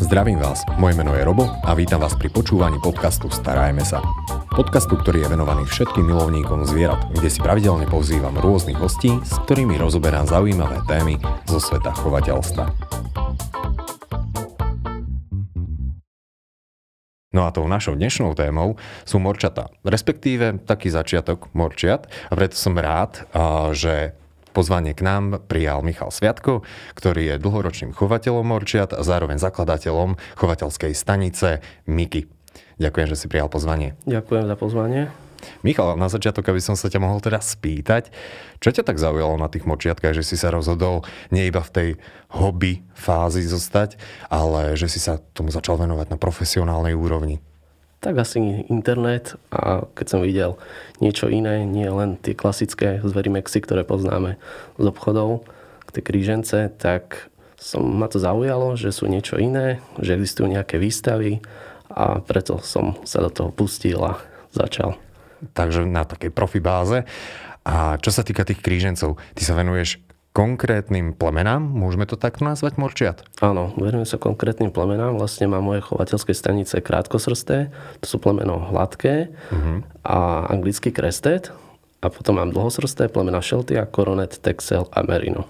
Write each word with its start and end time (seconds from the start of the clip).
Zdravím 0.00 0.40
vás, 0.40 0.64
moje 0.80 0.96
meno 0.96 1.12
je 1.12 1.20
Robo 1.20 1.44
a 1.60 1.76
vítam 1.76 2.00
vás 2.00 2.16
pri 2.16 2.32
počúvaní 2.32 2.80
podcastu 2.80 3.28
Starajme 3.28 3.84
sa. 3.84 4.00
Podcastu, 4.48 4.96
ktorý 4.96 5.28
je 5.28 5.36
venovaný 5.36 5.68
všetkým 5.68 6.08
milovníkom 6.08 6.64
zvierat, 6.64 7.04
kde 7.12 7.28
si 7.28 7.36
pravidelne 7.36 7.84
pozývam 7.84 8.32
rôznych 8.32 8.80
hostí, 8.80 9.12
s 9.20 9.36
ktorými 9.44 9.76
rozoberám 9.76 10.24
zaujímavé 10.24 10.80
témy 10.88 11.20
zo 11.44 11.60
sveta 11.60 11.92
chovateľstva. 11.92 12.64
No 17.36 17.44
a 17.44 17.52
tou 17.52 17.68
našou 17.68 17.92
dnešnou 17.92 18.32
témou 18.32 18.80
sú 19.04 19.20
morčata, 19.20 19.68
respektíve 19.84 20.64
taký 20.64 20.88
začiatok 20.88 21.52
morčiat 21.52 22.08
a 22.32 22.40
preto 22.40 22.56
som 22.56 22.72
rád, 22.72 23.28
že 23.76 24.16
Pozvanie 24.60 24.92
k 24.92 25.00
nám 25.00 25.40
prijal 25.48 25.80
Michal 25.80 26.12
Sviatko, 26.12 26.68
ktorý 26.92 27.32
je 27.32 27.34
dlhoročným 27.40 27.96
chovateľom 27.96 28.44
morčiat 28.44 28.92
a 28.92 29.00
zároveň 29.00 29.40
zakladateľom 29.40 30.20
chovateľskej 30.36 30.92
stanice 30.92 31.64
Miki. 31.88 32.28
Ďakujem, 32.76 33.08
že 33.08 33.16
si 33.16 33.24
prijal 33.32 33.48
pozvanie. 33.48 33.96
Ďakujem 34.04 34.44
za 34.44 34.56
pozvanie. 34.60 35.08
Michal, 35.64 35.96
na 35.96 36.12
začiatok, 36.12 36.52
aby 36.52 36.60
som 36.60 36.76
sa 36.76 36.92
ťa 36.92 37.00
mohol 37.00 37.24
teraz 37.24 37.56
spýtať, 37.56 38.12
čo 38.60 38.68
ťa 38.68 38.84
tak 38.84 39.00
zaujalo 39.00 39.40
na 39.40 39.48
tých 39.48 39.64
močiatkách, 39.64 40.12
že 40.12 40.28
si 40.28 40.36
sa 40.36 40.52
rozhodol 40.52 41.08
nie 41.32 41.48
iba 41.48 41.64
v 41.64 41.72
tej 41.72 41.88
hobby 42.28 42.84
fázi 42.92 43.40
zostať, 43.48 43.96
ale 44.28 44.76
že 44.76 44.92
si 44.92 45.00
sa 45.00 45.16
tomu 45.32 45.48
začal 45.48 45.80
venovať 45.80 46.12
na 46.12 46.20
profesionálnej 46.20 46.92
úrovni? 46.92 47.40
Tak 48.00 48.16
asi 48.16 48.64
internet 48.72 49.36
a 49.52 49.84
keď 49.92 50.06
som 50.08 50.24
videl 50.24 50.56
niečo 51.04 51.28
iné, 51.28 51.68
nie 51.68 51.86
len 51.86 52.16
tie 52.16 52.32
klasické 52.32 52.98
zverimexy, 53.04 53.60
ktoré 53.60 53.84
poznáme 53.84 54.40
z 54.80 54.84
obchodov, 54.88 55.44
tie 55.92 56.00
krížence, 56.00 56.70
tak 56.80 57.28
som, 57.60 57.84
ma 57.84 58.08
to 58.08 58.16
zaujalo, 58.16 58.78
že 58.78 58.94
sú 58.94 59.04
niečo 59.04 59.36
iné, 59.36 59.84
že 60.00 60.16
existujú 60.16 60.48
nejaké 60.48 60.80
výstavy 60.80 61.44
a 61.92 62.22
preto 62.24 62.62
som 62.62 62.96
sa 63.04 63.20
do 63.20 63.28
toho 63.28 63.50
pustil 63.52 64.00
a 64.00 64.16
začal. 64.54 64.96
Takže 65.52 65.84
na 65.84 66.08
takej 66.08 66.32
profi. 66.32 66.62
A 67.60 68.00
čo 68.00 68.08
sa 68.08 68.24
týka 68.24 68.48
tých 68.48 68.64
krížencov, 68.64 69.20
ty 69.36 69.42
sa 69.44 69.52
venuješ 69.52 70.00
konkrétnym 70.30 71.12
plemenám, 71.12 71.58
môžeme 71.62 72.06
to 72.06 72.14
tak 72.14 72.38
nazvať, 72.38 72.78
Morčiat? 72.78 73.26
Áno, 73.42 73.74
venujem 73.74 74.06
sa 74.06 74.16
konkrétnym 74.16 74.70
plemenám. 74.70 75.18
Vlastne 75.18 75.50
mám 75.50 75.66
moje 75.66 75.82
chovateľské 75.82 76.30
stanice 76.32 76.78
krátkosrsté, 76.78 77.74
to 77.98 78.06
sú 78.06 78.16
plemeno 78.22 78.70
hladké 78.70 79.34
uh-huh. 79.50 79.82
a 80.06 80.46
anglický 80.50 80.94
krestet. 80.94 81.50
A 82.00 82.08
potom 82.08 82.40
mám 82.40 82.48
dlhosrsté 82.48 83.12
plemena 83.12 83.44
Sheltia, 83.44 83.84
Coronet, 83.84 84.40
Texel 84.40 84.88
a 84.88 85.04
Merino. 85.04 85.44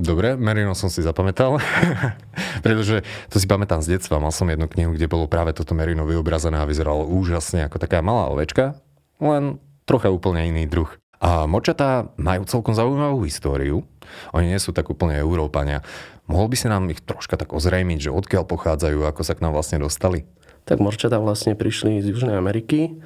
Dobre, 0.00 0.40
Merino 0.40 0.72
som 0.72 0.88
si 0.88 1.04
zapamätal, 1.04 1.60
pretože 2.64 3.04
to 3.28 3.36
si 3.36 3.44
pamätám 3.44 3.84
z 3.84 4.00
detstva. 4.00 4.16
Mal 4.16 4.32
som 4.32 4.48
jednu 4.48 4.64
knihu, 4.64 4.96
kde 4.96 5.12
bolo 5.12 5.28
práve 5.28 5.52
toto 5.52 5.76
Merino 5.76 6.08
vyobrazené 6.08 6.56
a 6.56 6.64
vyzeralo 6.64 7.04
úžasne 7.04 7.68
ako 7.68 7.76
taká 7.76 8.00
malá 8.00 8.32
ovečka, 8.32 8.80
len 9.20 9.60
trocha 9.84 10.08
úplne 10.08 10.48
iný 10.48 10.64
druh. 10.64 10.88
A 11.22 11.46
močatá 11.46 12.10
majú 12.18 12.42
celkom 12.50 12.74
zaujímavú 12.74 13.22
históriu. 13.22 13.86
Oni 14.34 14.50
nie 14.50 14.58
sú 14.58 14.74
tak 14.74 14.90
úplne 14.90 15.14
Európania. 15.22 15.86
Mohol 16.26 16.50
by 16.50 16.56
si 16.58 16.66
nám 16.66 16.90
ich 16.90 16.98
troška 16.98 17.38
tak 17.38 17.54
ozrejmiť, 17.54 18.10
že 18.10 18.10
odkiaľ 18.10 18.42
pochádzajú, 18.50 19.06
ako 19.06 19.22
sa 19.22 19.38
k 19.38 19.42
nám 19.46 19.54
vlastne 19.54 19.78
dostali? 19.78 20.26
Tak 20.66 20.82
morčatá 20.82 21.22
vlastne 21.22 21.54
prišli 21.54 22.02
z 22.02 22.10
Južnej 22.10 22.34
Ameriky, 22.34 22.98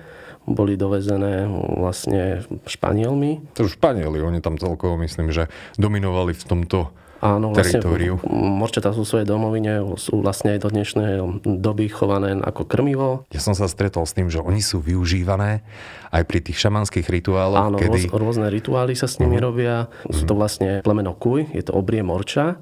boli 0.49 0.79
dovezené 0.81 1.45
vlastne 1.77 2.47
Španielmi. 2.65 3.53
To 3.59 3.69
už 3.69 3.77
Španieli, 3.77 4.25
oni 4.25 4.41
tam 4.41 4.57
celkovo 4.57 4.97
myslím, 5.03 5.35
že 5.35 5.53
dominovali 5.77 6.33
v 6.33 6.45
tomto 6.45 6.97
Áno, 7.25 7.57
vlastne 7.57 7.81
morčatá 8.29 8.93
sú 8.93 9.09
svoje 9.09 9.25
domovine, 9.25 9.81
sú 9.97 10.21
vlastne 10.21 10.57
aj 10.57 10.61
do 10.61 10.69
dnešnej 10.69 11.13
doby 11.45 11.89
chované 11.89 12.37
ako 12.37 12.69
krmivo. 12.69 13.25
Ja 13.33 13.41
som 13.41 13.57
sa 13.57 13.65
stretol 13.73 14.05
s 14.05 14.13
tým, 14.13 14.29
že 14.29 14.45
oni 14.45 14.61
sú 14.61 14.85
využívané 14.85 15.65
aj 16.13 16.23
pri 16.29 16.39
tých 16.45 16.61
šamanských 16.61 17.09
rituáloch. 17.09 17.73
Áno, 17.73 17.77
kedy... 17.81 18.13
rôzne 18.13 18.53
rituály 18.53 18.93
sa 18.93 19.09
s 19.09 19.17
nimi 19.17 19.41
uh-huh. 19.41 19.49
robia. 19.49 19.75
Sú 20.13 20.29
to 20.29 20.37
mhm. 20.37 20.41
vlastne 20.41 20.71
plemeno 20.85 21.17
kuj, 21.17 21.49
je 21.57 21.65
to 21.65 21.73
obrie 21.73 22.05
morča, 22.05 22.61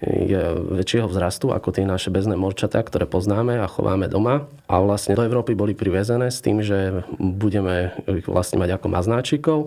je 0.00 0.40
väčšieho 0.72 1.06
vzrastu 1.06 1.52
ako 1.52 1.68
tie 1.70 1.84
naše 1.84 2.08
bezné 2.08 2.34
morčatá, 2.34 2.80
ktoré 2.80 3.04
poznáme 3.04 3.60
a 3.60 3.70
chováme 3.70 4.08
doma. 4.08 4.48
A 4.66 4.80
vlastne 4.80 5.14
do 5.14 5.22
Európy 5.22 5.52
boli 5.52 5.76
privezené 5.76 6.32
s 6.32 6.40
tým, 6.40 6.64
že 6.64 7.04
budeme 7.20 7.92
ich 8.08 8.26
vlastne 8.26 8.58
mať 8.58 8.80
ako 8.80 8.86
maznáčikov 8.88 9.58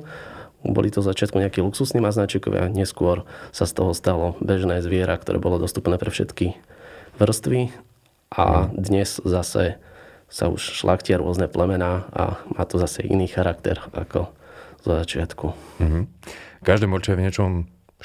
boli 0.66 0.90
to 0.90 1.06
začiatku 1.06 1.38
nejakí 1.38 1.62
luxusní 1.62 2.02
maznačikovia, 2.02 2.72
neskôr 2.72 3.28
sa 3.54 3.70
z 3.70 3.74
toho 3.78 3.92
stalo 3.94 4.34
bežné 4.42 4.82
zviera, 4.82 5.18
ktoré 5.18 5.38
bolo 5.38 5.62
dostupné 5.62 5.98
pre 6.02 6.10
všetky 6.10 6.58
vrstvy 7.22 7.72
a 8.34 8.68
dnes 8.74 9.22
zase 9.24 9.78
sa 10.26 10.50
už 10.50 10.60
šlachtia 10.82 11.22
rôzne 11.22 11.46
plemená 11.46 12.10
a 12.12 12.42
má 12.50 12.64
to 12.66 12.82
zase 12.82 13.06
iný 13.06 13.30
charakter 13.30 13.78
ako 13.94 14.34
zo 14.82 14.92
začiatku. 14.98 15.46
Mm-hmm. 15.82 16.04
Každé 16.66 16.86
morče 16.90 17.14
je 17.14 17.18
v 17.22 17.24
niečom 17.30 17.52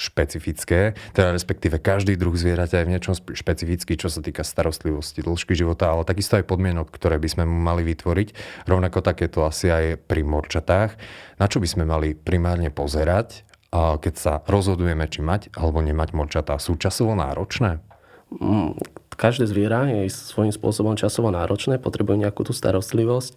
špecifické, 0.01 0.97
teda 1.13 1.37
respektíve 1.37 1.77
každý 1.77 2.17
druh 2.17 2.33
zvieraťa 2.33 2.81
je 2.81 2.87
v 2.89 2.93
niečom 2.97 3.13
špecifický, 3.13 4.01
čo 4.01 4.09
sa 4.09 4.25
týka 4.25 4.41
starostlivosti, 4.41 5.21
dĺžky 5.21 5.53
života, 5.53 5.93
ale 5.93 6.09
takisto 6.09 6.41
aj 6.41 6.49
podmienok, 6.49 6.89
ktoré 6.89 7.21
by 7.21 7.29
sme 7.29 7.45
mali 7.45 7.85
vytvoriť. 7.85 8.29
Rovnako 8.65 9.05
takéto 9.05 9.45
asi 9.45 9.69
aj 9.69 10.01
pri 10.09 10.25
morčatách. 10.25 10.97
Na 11.37 11.45
čo 11.53 11.61
by 11.61 11.69
sme 11.69 11.85
mali 11.85 12.17
primárne 12.17 12.73
pozerať, 12.73 13.45
keď 13.77 14.15
sa 14.17 14.33
rozhodujeme, 14.41 15.05
či 15.07 15.21
mať 15.21 15.53
alebo 15.53 15.85
nemať 15.85 16.17
morčatá? 16.17 16.57
Sú 16.57 16.81
časovo 16.81 17.13
náročné? 17.13 17.85
Mm, 18.31 18.79
každé 19.21 19.45
zviera 19.51 19.91
je 19.91 20.09
svojím 20.09 20.55
spôsobom 20.55 20.97
časovo 20.97 21.29
náročné, 21.29 21.83
potrebuje 21.83 22.25
nejakú 22.25 22.47
tú 22.47 22.57
starostlivosť, 22.57 23.37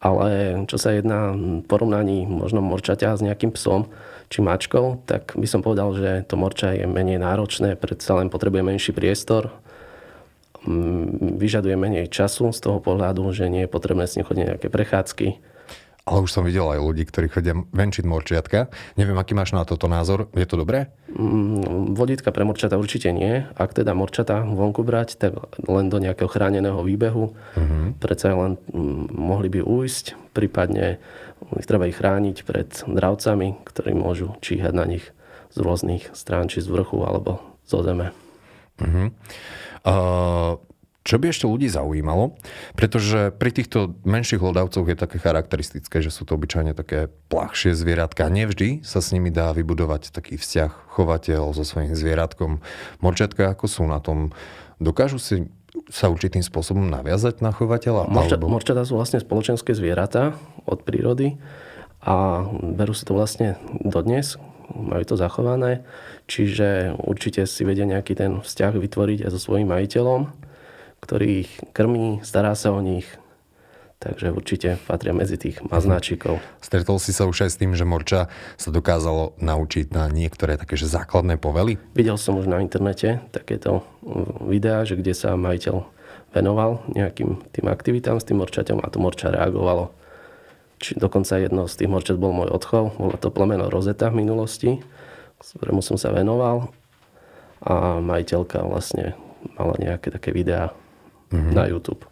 ale 0.00 0.56
čo 0.64 0.80
sa 0.80 0.96
jedná 0.96 1.36
v 1.36 1.60
porovnaní 1.68 2.24
možno 2.24 2.64
morčaťa 2.64 3.20
s 3.20 3.24
nejakým 3.24 3.52
psom, 3.52 3.92
či 4.32 4.40
mačkou, 4.40 5.04
tak 5.04 5.34
by 5.36 5.44
som 5.44 5.60
povedal, 5.60 5.92
že 5.92 6.24
to 6.24 6.40
morča 6.40 6.72
je 6.72 6.86
menej 6.88 7.20
náročné, 7.20 7.76
predsa 7.76 8.16
len 8.16 8.32
potrebuje 8.32 8.62
menší 8.62 8.92
priestor, 8.96 9.52
mm, 10.64 11.36
vyžaduje 11.36 11.76
menej 11.76 12.06
času 12.08 12.54
z 12.54 12.60
toho 12.62 12.78
pohľadu, 12.78 13.26
že 13.34 13.50
nie 13.52 13.66
je 13.66 13.74
potrebné 13.74 14.06
s 14.06 14.16
ním 14.16 14.24
chodiť 14.24 14.44
nejaké 14.56 14.68
prechádzky. 14.72 15.49
Ale 16.10 16.26
už 16.26 16.34
som 16.34 16.42
videl 16.42 16.66
aj 16.66 16.82
ľudí, 16.82 17.06
ktorí 17.06 17.30
chodia 17.30 17.54
venčiť 17.54 18.02
morčiatka. 18.02 18.66
Neviem, 18.98 19.14
aký 19.14 19.38
máš 19.38 19.54
na 19.54 19.62
toto 19.62 19.86
názor. 19.86 20.26
Je 20.34 20.42
to 20.42 20.58
dobré? 20.58 20.90
Mm, 21.14 21.94
vodítka 21.94 22.34
pre 22.34 22.42
morčata 22.42 22.74
určite 22.74 23.14
nie. 23.14 23.46
Ak 23.54 23.78
teda 23.78 23.94
morčata 23.94 24.42
vonku 24.42 24.82
brať, 24.82 25.22
tak 25.22 25.38
len 25.70 25.86
do 25.86 26.02
nejakého 26.02 26.26
chráneného 26.26 26.82
výbehu. 26.82 27.30
Uh-huh. 27.30 27.94
Predsa 28.02 28.34
len 28.34 28.58
mm, 28.74 29.14
mohli 29.14 29.54
by 29.54 29.62
ujsť, 29.62 30.34
prípadne 30.34 30.98
ich 31.54 31.66
treba 31.70 31.86
ich 31.86 31.94
chrániť 31.94 32.36
pred 32.42 32.68
dravcami, 32.90 33.62
ktorí 33.62 33.94
môžu 33.94 34.34
číhať 34.42 34.74
na 34.74 34.90
nich 34.90 35.06
z 35.54 35.56
rôznych 35.62 36.10
strán, 36.10 36.50
či 36.50 36.58
z 36.58 36.68
vrchu 36.74 37.06
alebo 37.06 37.38
zo 37.62 37.86
zeme. 37.86 38.10
Uh-huh. 38.82 39.14
Uh, 39.86 40.58
čo 41.00 41.16
by 41.16 41.32
ešte 41.32 41.48
ľudí 41.48 41.64
zaujímalo, 41.72 42.36
pretože 42.76 43.32
pri 43.32 43.50
týchto 43.56 43.96
menších 44.04 44.36
hlodavcoch 44.36 44.84
je 44.84 44.96
také 45.00 45.16
charakteristické, 45.16 46.04
že 46.04 46.12
sú 46.12 46.28
to 46.28 46.36
obyčajne 46.36 46.76
také 46.76 47.08
plachšie 47.32 47.72
zvieratka. 47.72 48.28
Nevždy 48.28 48.84
sa 48.84 49.00
s 49.00 49.16
nimi 49.16 49.32
dá 49.32 49.56
vybudovať 49.56 50.12
taký 50.12 50.36
vzťah 50.36 50.92
chovateľ 50.92 51.56
so 51.56 51.64
svojím 51.64 51.96
zvieratkom. 51.96 52.60
Morčatka 53.00 53.48
ako 53.56 53.64
sú 53.64 53.82
na 53.88 53.96
tom, 53.96 54.36
dokážu 54.76 55.16
si 55.16 55.48
sa 55.88 56.12
určitým 56.12 56.44
spôsobom 56.44 56.84
naviazať 56.92 57.40
na 57.40 57.54
chovateľa? 57.54 58.12
Morča, 58.12 58.36
alebo... 58.36 58.52
Morčatá 58.52 58.84
sú 58.84 59.00
vlastne 59.00 59.22
spoločenské 59.22 59.72
zvieratá 59.72 60.36
od 60.68 60.84
prírody 60.84 61.40
a 62.04 62.44
berú 62.76 62.92
si 62.92 63.08
to 63.08 63.16
vlastne 63.16 63.56
dodnes, 63.80 64.36
majú 64.70 65.02
to 65.02 65.16
zachované, 65.16 65.82
čiže 66.28 66.94
určite 67.00 67.48
si 67.48 67.64
vedia 67.64 67.88
nejaký 67.88 68.12
ten 68.14 68.44
vzťah 68.44 68.76
vytvoriť 68.76 69.18
aj 69.26 69.30
so 69.32 69.40
svojím 69.40 69.72
majiteľom, 69.72 70.49
ktorý 71.10 71.42
ich 71.42 71.50
krmí, 71.74 72.22
stará 72.22 72.54
sa 72.54 72.70
o 72.70 72.78
nich, 72.78 73.18
Takže 74.00 74.32
určite 74.32 74.80
patria 74.88 75.12
medzi 75.12 75.36
tých 75.36 75.60
maznáčikov. 75.60 76.40
Stretol 76.64 76.96
si 76.96 77.12
sa 77.12 77.28
už 77.28 77.44
aj 77.44 77.50
s 77.52 77.60
tým, 77.60 77.76
že 77.76 77.84
Morča 77.84 78.32
sa 78.56 78.72
dokázalo 78.72 79.36
naučiť 79.36 79.92
na 79.92 80.08
niektoré 80.08 80.56
také 80.56 80.80
že 80.80 80.88
základné 80.88 81.36
povely? 81.36 81.76
Videl 81.92 82.16
som 82.16 82.40
už 82.40 82.48
na 82.48 82.64
internete 82.64 83.20
takéto 83.28 83.84
videá, 84.40 84.88
že 84.88 84.96
kde 84.96 85.12
sa 85.12 85.36
majiteľ 85.36 85.84
venoval 86.32 86.80
nejakým 86.96 87.44
tým 87.52 87.66
aktivitám 87.68 88.16
s 88.16 88.24
tým 88.24 88.40
morčaťom 88.40 88.80
a 88.80 88.88
to 88.88 89.04
morča 89.04 89.36
reagovalo. 89.36 89.92
Či 90.80 90.96
dokonca 90.96 91.36
jedno 91.36 91.68
z 91.68 91.84
tých 91.84 91.92
morčat 91.92 92.16
bol 92.16 92.32
môj 92.32 92.56
odchov, 92.56 92.96
bolo 92.96 93.20
to 93.20 93.28
plemeno 93.28 93.68
Rozeta 93.68 94.08
v 94.08 94.24
minulosti, 94.24 94.80
ktorému 95.44 95.84
som 95.84 96.00
sa 96.00 96.08
venoval 96.08 96.72
a 97.60 98.00
majiteľka 98.00 98.64
vlastne 98.64 99.12
mala 99.60 99.76
nejaké 99.76 100.08
také 100.08 100.32
videá 100.32 100.72
mm-hmm. 101.30 101.54
na 101.54 101.64
YouTube. 101.66 102.04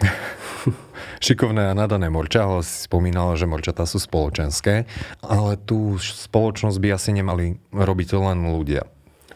Šikovné 1.24 1.72
a 1.72 1.76
nadané 1.76 2.08
morča, 2.08 2.48
si 2.64 2.88
spomínala, 2.88 3.36
že 3.36 3.44
morčatá 3.44 3.84
sú 3.84 4.00
spoločenské, 4.00 4.88
ale 5.20 5.60
tú 5.60 6.00
spoločnosť 6.00 6.78
by 6.80 6.88
asi 6.96 7.10
nemali 7.12 7.60
robiť 7.72 8.08
len 8.16 8.48
ľudia. 8.48 8.88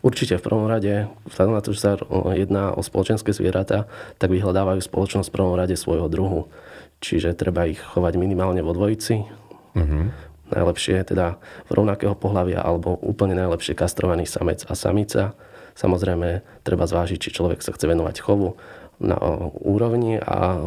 Určite 0.04 0.36
v 0.36 0.44
prvom 0.44 0.68
rade, 0.68 1.08
vzhľadom 1.32 1.54
na 1.56 1.64
to, 1.64 1.72
že 1.72 1.80
sa 1.80 1.96
jedná 2.36 2.76
o 2.76 2.84
spoločenské 2.84 3.32
zvieratá, 3.32 3.88
tak 4.20 4.36
vyhľadávajú 4.36 4.84
spoločnosť 4.84 5.32
v 5.32 5.36
prvom 5.36 5.56
rade 5.56 5.80
svojho 5.80 6.12
druhu. 6.12 6.52
Čiže 7.00 7.32
treba 7.32 7.64
ich 7.64 7.80
chovať 7.80 8.20
minimálne 8.20 8.60
vo 8.60 8.76
dvojici. 8.76 9.24
Uh-huh. 9.72 10.12
Najlepšie 10.52 11.08
teda 11.08 11.40
v 11.68 11.70
rovnakého 11.72 12.12
pohľavia 12.12 12.60
alebo 12.60 13.00
úplne 13.00 13.32
najlepšie 13.32 13.72
kastrovaný 13.72 14.28
samec 14.28 14.68
a 14.68 14.76
samica. 14.76 15.32
Samozrejme, 15.72 16.44
treba 16.68 16.84
zvážiť, 16.84 17.18
či 17.18 17.34
človek 17.40 17.64
sa 17.64 17.72
chce 17.72 17.88
venovať 17.88 18.20
chovu 18.20 18.60
na 19.02 19.18
úrovni 19.58 20.22
a 20.22 20.58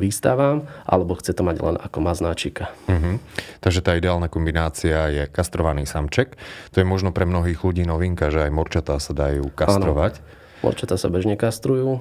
výstavám, 0.00 0.64
alebo 0.88 1.12
chce 1.16 1.36
to 1.36 1.42
mať 1.44 1.56
len 1.60 1.76
ako 1.76 1.98
maznáčika. 2.00 2.72
Uh-huh. 2.88 3.20
Takže 3.60 3.84
tá 3.84 3.92
ideálna 3.96 4.32
kombinácia 4.32 5.12
je 5.12 5.24
kastrovaný 5.28 5.84
samček. 5.84 6.40
To 6.72 6.76
je 6.80 6.86
možno 6.88 7.12
pre 7.12 7.28
mnohých 7.28 7.60
ľudí 7.60 7.84
novinka, 7.84 8.32
že 8.32 8.48
aj 8.48 8.52
morčatá 8.52 8.96
sa 8.96 9.12
dajú 9.12 9.44
kastrovať. 9.52 10.20
Ano. 10.20 10.26
Morčatá 10.60 10.96
sa 10.96 11.12
bežne 11.12 11.36
kastrujú. 11.36 12.00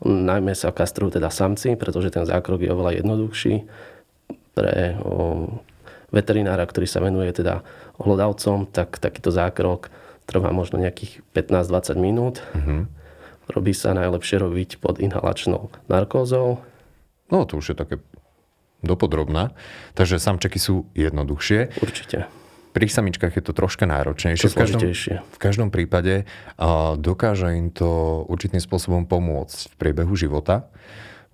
Najmä 0.00 0.56
sa 0.56 0.72
kastrujú 0.74 1.20
teda 1.20 1.28
samci, 1.28 1.76
pretože 1.76 2.10
ten 2.10 2.24
zákrok 2.24 2.64
je 2.64 2.72
oveľa 2.72 3.02
jednoduchší. 3.02 3.54
Pre 4.56 4.74
o, 5.04 5.46
veterinára, 6.10 6.66
ktorý 6.66 6.86
sa 6.88 7.04
venuje 7.04 7.30
teda 7.30 7.62
hlodavcom, 8.00 8.66
tak 8.70 8.98
takýto 8.98 9.30
zákrok 9.30 9.92
trvá 10.24 10.54
možno 10.54 10.78
nejakých 10.78 11.22
15-20 11.34 11.98
minút. 11.98 12.42
Uh-huh 12.54 12.90
Robí 13.50 13.74
sa 13.74 13.90
najlepšie 13.92 14.38
robiť 14.38 14.78
pod 14.78 15.02
inhalačnou 15.02 15.74
narkózou. 15.90 16.62
No 17.30 17.46
to 17.46 17.58
už 17.58 17.74
je 17.74 17.76
také 17.76 17.96
dopodrobná. 18.82 19.52
Takže 19.98 20.22
samčeky 20.22 20.58
sú 20.62 20.86
jednoduchšie. 20.94 21.82
Určite. 21.82 22.30
Pri 22.70 22.86
samičkách 22.86 23.34
je 23.34 23.42
to 23.42 23.50
troška 23.50 23.82
náročnejšie. 23.82 24.46
To 24.46 24.54
v, 24.54 24.60
každom, 24.62 24.82
v 25.26 25.38
každom 25.42 25.68
prípade 25.74 26.22
a 26.54 26.94
dokáže 26.94 27.50
im 27.58 27.74
to 27.74 28.22
určitým 28.30 28.62
spôsobom 28.62 29.10
pomôcť 29.10 29.74
v 29.74 29.74
priebehu 29.74 30.14
života. 30.14 30.70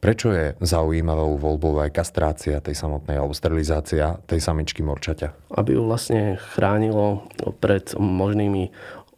Prečo 0.01 0.33
je 0.33 0.57
zaujímavou 0.61 1.37
voľbou 1.41 1.81
aj 1.81 1.93
kastrácia 1.93 2.61
tej 2.61 2.77
samotnej 2.77 3.21
alebo 3.21 3.37
sterilizácia 3.37 4.21
tej 4.29 4.41
samičky 4.45 4.85
morčaťa? 4.85 5.53
Aby 5.57 5.77
ju 5.77 5.83
vlastne 5.89 6.41
chránilo 6.53 7.25
pred 7.61 7.97
možnými 7.97 8.73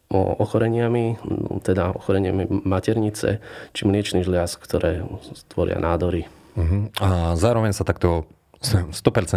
ochoreniami, 0.09 1.21
teda 1.61 1.93
ochoreniami 1.93 2.65
maternice 2.65 3.37
či 3.77 3.81
mliečný 3.85 4.25
žliaz, 4.25 4.57
ktoré 4.57 5.05
stvoria 5.37 5.77
nádory. 5.77 6.25
Uh-huh. 6.57 6.89
A 6.97 7.37
zároveň 7.37 7.77
sa 7.77 7.85
takto 7.85 8.25
100% 8.59 8.91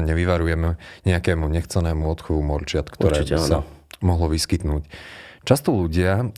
vyvarujeme 0.08 0.80
nejakému 1.06 1.44
nechcenému 1.46 2.08
odchovu 2.08 2.40
morčiat, 2.40 2.88
ktoré 2.88 3.22
Určite, 3.22 3.36
by 3.36 3.40
sa 3.44 3.58
áno. 3.62 3.69
mohlo 4.02 4.26
vyskytnúť. 4.32 4.82
Často 5.46 5.74
ľudia, 5.74 6.32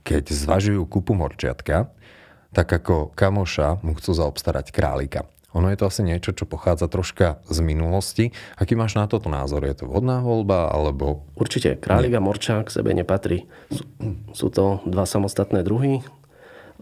keď 0.00 0.24
zvažujú 0.32 0.86
kúpu 0.88 1.12
morčiatka, 1.12 1.92
tak 2.54 2.68
ako 2.72 3.12
kamoša 3.12 3.84
mu 3.84 3.92
chcú 3.98 4.16
zaobstarať 4.16 4.72
králika. 4.72 5.28
Ono 5.56 5.72
je 5.72 5.80
to 5.80 5.88
asi 5.88 6.04
niečo, 6.04 6.36
čo 6.36 6.44
pochádza 6.44 6.84
troška 6.84 7.40
z 7.48 7.58
minulosti. 7.64 8.36
Aký 8.60 8.76
máš 8.76 8.92
na 9.00 9.08
toto 9.08 9.32
názor? 9.32 9.64
Je 9.64 9.72
to 9.72 9.88
vhodná 9.88 10.20
voľba, 10.20 10.68
alebo... 10.68 11.24
Určite, 11.32 11.80
králik 11.80 12.12
a 12.12 12.20
morča 12.20 12.60
k 12.60 12.68
sebe 12.68 12.92
nepatrí. 12.92 13.48
Sú, 14.36 14.52
to 14.52 14.84
dva 14.84 15.08
samostatné 15.08 15.64
druhy. 15.64 16.04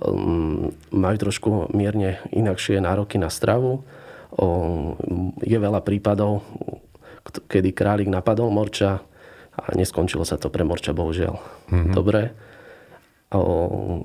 Um, 0.02 0.74
majú 0.90 1.16
trošku 1.30 1.70
mierne 1.70 2.18
inakšie 2.34 2.82
nároky 2.82 3.14
na 3.14 3.30
stravu. 3.30 3.86
Um, 4.34 4.98
je 5.38 5.54
veľa 5.54 5.86
prípadov, 5.86 6.42
kedy 7.46 7.70
králik 7.70 8.10
napadol 8.10 8.50
morča 8.50 9.06
a 9.54 9.62
neskončilo 9.78 10.26
sa 10.26 10.34
to 10.34 10.50
pre 10.50 10.66
morča, 10.66 10.90
bohužiaľ. 10.90 11.38
Mm-hmm. 11.70 11.94
Dobre 11.94 12.34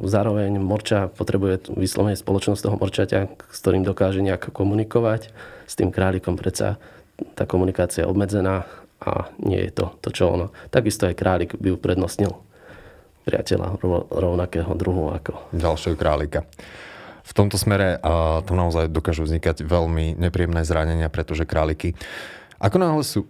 Zároveň 0.10 0.58
morča 0.58 1.06
potrebuje 1.14 1.70
vyslovene 1.78 2.18
spoločnosť 2.18 2.62
toho 2.66 2.80
morčaťa, 2.82 3.20
s 3.30 3.58
ktorým 3.62 3.86
dokáže 3.86 4.26
nejak 4.26 4.50
komunikovať. 4.50 5.30
S 5.70 5.74
tým 5.78 5.94
králikom 5.94 6.34
predsa 6.34 6.82
tá 7.38 7.46
komunikácia 7.46 8.04
je 8.04 8.10
obmedzená 8.10 8.66
a 9.00 9.30
nie 9.40 9.60
je 9.70 9.72
to 9.72 9.86
to, 10.02 10.10
čo 10.12 10.34
ono. 10.34 10.52
Takisto 10.74 11.06
aj 11.08 11.16
králik 11.16 11.52
by 11.56 11.78
uprednostnil 11.78 12.36
priateľa 13.28 13.78
rovnakého 14.10 14.74
druhu 14.74 15.14
ako... 15.14 15.54
Ďalšieho 15.54 15.96
králika. 15.96 16.50
V 17.22 17.32
tomto 17.38 17.62
smere 17.62 18.02
a, 18.02 18.42
to 18.42 18.58
naozaj 18.58 18.90
dokážu 18.90 19.22
vznikať 19.30 19.62
veľmi 19.62 20.18
nepríjemné 20.18 20.66
zranenia, 20.66 21.14
pretože 21.14 21.46
králiky, 21.46 21.94
ako 22.58 22.78
náhle 22.82 23.06
sú, 23.06 23.30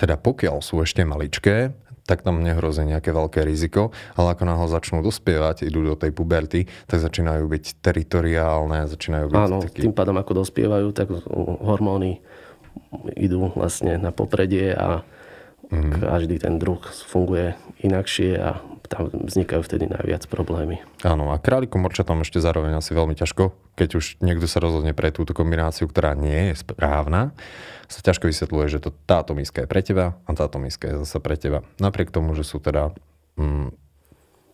teda 0.00 0.16
pokiaľ 0.16 0.64
sú 0.64 0.80
ešte 0.80 1.04
maličké, 1.04 1.76
tak 2.08 2.26
tam 2.26 2.42
nehrozí 2.42 2.82
nejaké 2.82 3.14
veľké 3.14 3.46
riziko, 3.46 3.94
ale 4.18 4.34
ako 4.34 4.42
náhle 4.48 4.66
začnú 4.66 4.98
dospievať, 5.04 5.68
idú 5.68 5.84
do 5.84 5.94
tej 5.94 6.10
puberty, 6.10 6.66
tak 6.88 6.98
začínajú 6.98 7.46
byť 7.46 7.84
teritoriálne, 7.84 8.88
začínajú 8.90 9.30
byť 9.30 9.38
Áno, 9.38 9.62
taký... 9.62 9.86
tým 9.86 9.94
pádom 9.94 10.18
ako 10.18 10.42
dospievajú, 10.42 10.90
tak 10.90 11.12
hormóny 11.62 12.18
idú 13.14 13.54
vlastne 13.54 14.00
na 14.00 14.10
popredie 14.10 14.74
a 14.74 15.06
mm. 15.70 16.02
každý 16.02 16.42
ten 16.42 16.58
druh 16.58 16.82
funguje 16.82 17.54
inakšie 17.84 18.40
a 18.42 18.58
tam 18.90 19.06
vznikajú 19.06 19.62
vtedy 19.62 19.86
najviac 19.86 20.26
problémy. 20.26 20.82
Áno, 21.06 21.30
a 21.30 21.38
králikom 21.38 21.86
tam 22.02 22.26
ešte 22.26 22.42
zároveň 22.42 22.74
asi 22.74 22.90
veľmi 22.90 23.14
ťažko, 23.14 23.54
keď 23.78 24.02
už 24.02 24.18
niekto 24.18 24.50
sa 24.50 24.58
rozhodne 24.58 24.90
pre 24.98 25.14
túto 25.14 25.30
kombináciu, 25.30 25.86
ktorá 25.86 26.18
nie 26.18 26.50
je 26.50 26.58
správna, 26.58 27.30
sa 27.86 28.02
ťažko 28.02 28.26
vysvetľuje, 28.26 28.66
že 28.66 28.82
to, 28.82 28.90
táto 29.06 29.30
miska 29.38 29.62
je 29.62 29.70
pre 29.70 29.86
teba 29.86 30.18
a 30.26 30.30
táto 30.34 30.58
miska 30.58 30.90
je 30.90 31.06
zase 31.06 31.22
pre 31.22 31.38
teba. 31.38 31.62
Napriek 31.78 32.10
tomu, 32.10 32.34
že 32.34 32.42
sú 32.42 32.58
teda... 32.58 32.90
Mm, 33.38 33.70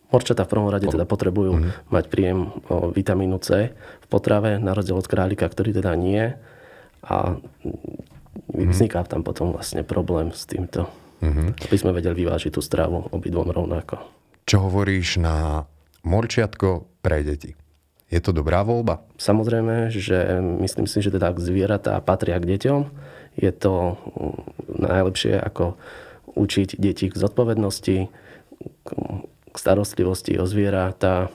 Morčatá 0.07 0.47
v 0.47 0.53
prvom 0.53 0.71
rade 0.71 0.87
teda 0.87 1.03
potrebujú 1.03 1.51
mm-hmm. 1.57 1.91
mať 1.91 2.05
príjem 2.07 2.39
o, 2.71 2.93
vitamínu 2.95 3.43
C 3.43 3.75
v 3.75 4.07
potrave, 4.07 4.55
na 4.55 4.71
rozdiel 4.71 4.95
od 4.95 5.09
králika, 5.09 5.49
ktorý 5.49 5.75
teda 5.75 5.97
nie. 5.99 6.31
A 7.03 7.35
mm-hmm. 7.35 8.71
vzniká 8.71 9.03
tam 9.03 9.25
potom 9.25 9.51
vlastne 9.51 9.83
problém 9.83 10.31
s 10.31 10.47
týmto. 10.47 10.87
Mm-hmm. 11.19 11.59
Aby 11.59 11.75
sme 11.75 11.91
vedeli 11.91 12.23
vyvážiť 12.23 12.55
tú 12.55 12.61
stravu 12.63 13.03
obidvom 13.11 13.51
rovnako. 13.51 14.16
Čo 14.47 14.63
hovoríš 14.63 15.19
na 15.19 15.67
morčiatko 16.07 16.87
pre 17.03 17.19
deti? 17.19 17.59
Je 18.07 18.23
to 18.23 18.31
dobrá 18.31 18.63
voľba? 18.63 19.03
Samozrejme, 19.19 19.91
že 19.91 20.39
myslím 20.63 20.87
si, 20.87 21.03
že 21.03 21.11
teda 21.11 21.35
zvieratá 21.35 21.99
patria 21.99 22.39
k 22.39 22.55
deťom. 22.55 22.81
Je 23.35 23.51
to 23.51 23.99
mm, 23.99 24.39
najlepšie 24.87 25.35
ako 25.35 25.75
učiť 26.39 26.79
deti 26.79 27.11
k 27.11 27.19
zodpovednosti, 27.19 27.97
k 29.51 29.55
starostlivosti 29.59 30.39
o 30.39 30.47
zvieratá 30.47 31.27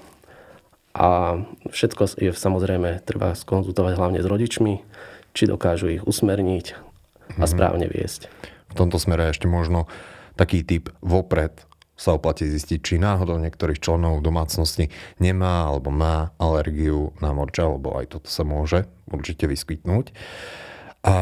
a 0.97 1.37
všetko 1.69 2.17
je 2.17 2.33
samozrejme 2.33 3.05
treba 3.05 3.37
skonzultovať 3.37 3.93
hlavne 3.93 4.21
s 4.25 4.29
rodičmi, 4.29 4.81
či 5.37 5.45
dokážu 5.45 5.93
ich 5.93 6.05
usmerniť 6.09 6.67
a 7.37 7.45
mhm. 7.45 7.51
správne 7.53 7.87
viesť. 7.93 8.33
V 8.73 8.75
tomto 8.81 8.97
smere 8.97 9.29
ešte 9.29 9.45
možno 9.45 9.85
taký 10.41 10.65
typ 10.65 10.89
vopred 11.05 11.53
sa 12.03 12.19
oplatí 12.19 12.51
zistiť, 12.51 12.83
či 12.83 12.99
náhodou 12.99 13.39
niektorých 13.39 13.79
členov 13.79 14.27
domácnosti 14.27 14.91
nemá 15.23 15.71
alebo 15.71 15.95
má 15.95 16.35
alergiu 16.43 17.15
na 17.23 17.31
morča, 17.31 17.71
lebo 17.71 17.95
aj 17.95 18.19
toto 18.19 18.27
sa 18.27 18.43
môže 18.43 18.91
určite 19.07 19.47
vyskytnúť. 19.47 20.11
A 21.03 21.15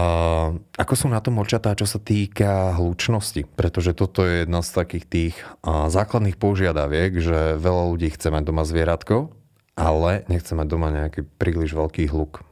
ako 0.76 0.92
sú 0.92 1.08
na 1.08 1.24
to 1.24 1.32
morčatá, 1.32 1.72
čo 1.72 1.88
sa 1.88 1.96
týka 1.96 2.76
hlučnosti? 2.76 3.48
Pretože 3.56 3.96
toto 3.96 4.24
je 4.24 4.44
jedna 4.44 4.60
z 4.60 4.70
takých 4.76 5.04
tých 5.08 5.34
základných 5.64 6.36
požiadaviek, 6.36 7.16
že 7.16 7.56
veľa 7.56 7.84
ľudí 7.92 8.12
chce 8.12 8.28
mať 8.28 8.44
doma 8.44 8.64
zvieratko, 8.68 9.32
ale 9.80 10.28
nechce 10.28 10.52
mať 10.52 10.66
doma 10.68 10.92
nejaký 10.92 11.24
príliš 11.40 11.72
veľký 11.72 12.12
hluk. 12.12 12.44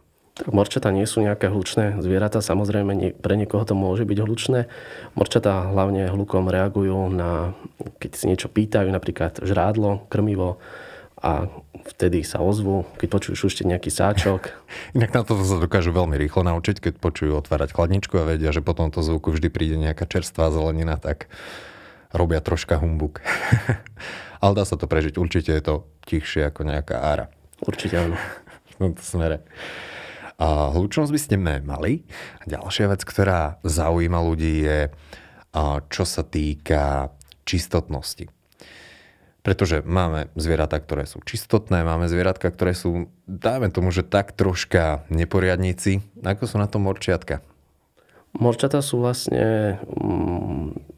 Morčatá 0.47 0.95
nie 0.95 1.03
sú 1.09 1.19
nejaké 1.19 1.51
hlučné 1.51 1.99
zvieratá, 1.99 2.39
samozrejme 2.39 3.19
pre 3.19 3.35
niekoho 3.35 3.67
to 3.67 3.75
môže 3.75 4.07
byť 4.07 4.19
hlučné. 4.23 4.61
Morčatá 5.19 5.67
hlavne 5.75 6.07
hlukom 6.15 6.47
reagujú 6.47 7.11
na, 7.11 7.59
keď 7.99 8.11
si 8.15 8.25
niečo 8.31 8.47
pýtajú, 8.47 8.87
napríklad 8.87 9.43
žrádlo, 9.43 10.07
krmivo 10.07 10.63
a 11.19 11.51
vtedy 11.83 12.23
sa 12.23 12.39
ozvú, 12.39 12.87
keď 13.03 13.09
počujú 13.11 13.35
šušte 13.35 13.67
nejaký 13.67 13.91
sáčok. 13.91 14.55
Inak 14.97 15.11
na 15.11 15.23
to 15.27 15.35
sa 15.43 15.59
dokážu 15.59 15.91
veľmi 15.91 16.15
rýchlo 16.15 16.47
naučiť, 16.47 16.79
keď 16.79 16.95
počujú 17.03 17.35
otvárať 17.35 17.75
chladničku 17.75 18.15
a 18.23 18.29
vedia, 18.29 18.55
že 18.55 18.63
po 18.63 18.79
tomto 18.79 19.03
zvuku 19.03 19.35
vždy 19.35 19.49
príde 19.51 19.75
nejaká 19.75 20.07
čerstvá 20.07 20.55
zelenina, 20.55 20.95
tak 21.03 21.27
robia 22.15 22.39
troška 22.39 22.79
humbuk. 22.79 23.19
Ale 24.43 24.55
dá 24.55 24.63
sa 24.63 24.79
to 24.79 24.87
prežiť. 24.87 25.19
Určite 25.19 25.51
je 25.51 25.63
to 25.63 25.75
tichšie 26.07 26.47
ako 26.47 26.63
nejaká 26.63 27.03
ára. 27.03 27.27
Určite 27.59 27.99
áno. 27.99 28.15
v 28.71 28.75
tomto 28.79 29.03
smere. 29.03 29.43
A 30.39 30.71
hlučnosť 30.71 31.11
by 31.11 31.21
ste 31.21 31.37
mali. 31.39 32.07
Ďalšia 32.47 32.87
vec, 32.95 33.03
ktorá 33.03 33.59
zaujíma 33.67 34.23
ľudí 34.23 34.63
je, 34.63 34.81
čo 35.91 36.05
sa 36.07 36.23
týka 36.23 37.11
čistotnosti. 37.43 38.31
Pretože 39.43 39.83
máme 39.83 40.31
zvieratá, 40.39 40.79
ktoré 40.79 41.11
sú 41.11 41.25
čistotné, 41.25 41.83
máme 41.83 42.07
zvieratka, 42.07 42.53
ktoré 42.53 42.77
sú, 42.77 43.11
dajme 43.27 43.73
tomu, 43.73 43.91
že 43.91 44.07
tak 44.07 44.37
troška 44.37 45.09
neporiadníci. 45.11 46.05
Ako 46.23 46.45
sú 46.47 46.61
na 46.61 46.71
tom 46.71 46.87
morčiatka? 46.87 47.43
Morčata 48.37 48.85
sú 48.85 49.01
vlastne 49.01 49.81
mm, 49.89 50.98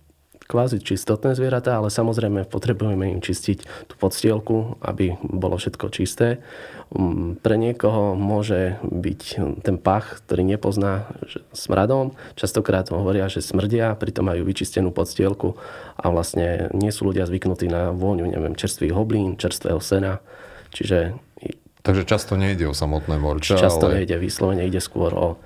kvázi 0.51 0.83
čistotné 0.83 1.39
zvieratá, 1.39 1.79
ale 1.79 1.95
samozrejme 1.95 2.51
potrebujeme 2.51 3.15
im 3.15 3.23
čistiť 3.23 3.87
tú 3.87 3.95
podstielku, 3.95 4.83
aby 4.83 5.15
bolo 5.23 5.55
všetko 5.55 5.87
čisté. 5.95 6.43
Mm, 6.91 7.39
pre 7.39 7.55
niekoho 7.55 8.19
môže 8.19 8.83
byť 8.83 9.23
ten 9.63 9.79
pach, 9.79 10.27
ktorý 10.27 10.43
nepozná 10.43 11.07
smradom. 11.55 12.19
Častokrát 12.35 12.91
hovoria, 12.91 13.31
že 13.31 13.47
smrdia, 13.47 13.95
pritom 13.95 14.27
majú 14.27 14.43
vyčistenú 14.43 14.91
podstielku 14.91 15.55
a 15.95 16.11
vlastne 16.11 16.67
nie 16.75 16.91
sú 16.91 17.07
ľudia 17.07 17.31
zvyknutí 17.31 17.71
na 17.71 17.95
vôňu, 17.95 18.27
neviem, 18.27 18.59
čerstvých 18.59 18.91
hoblín, 18.91 19.39
čerstvého 19.39 19.79
sena. 19.79 20.19
Čiže 20.75 21.15
Takže 21.81 22.05
často 22.05 22.37
nejde 22.37 22.69
o 22.69 22.77
samotné 22.77 23.17
morča, 23.17 23.57
Často 23.57 23.89
ale... 23.89 24.05
nejde, 24.05 24.21
vyslovene 24.21 24.69
ide 24.69 24.85
skôr 24.85 25.17
o 25.17 25.41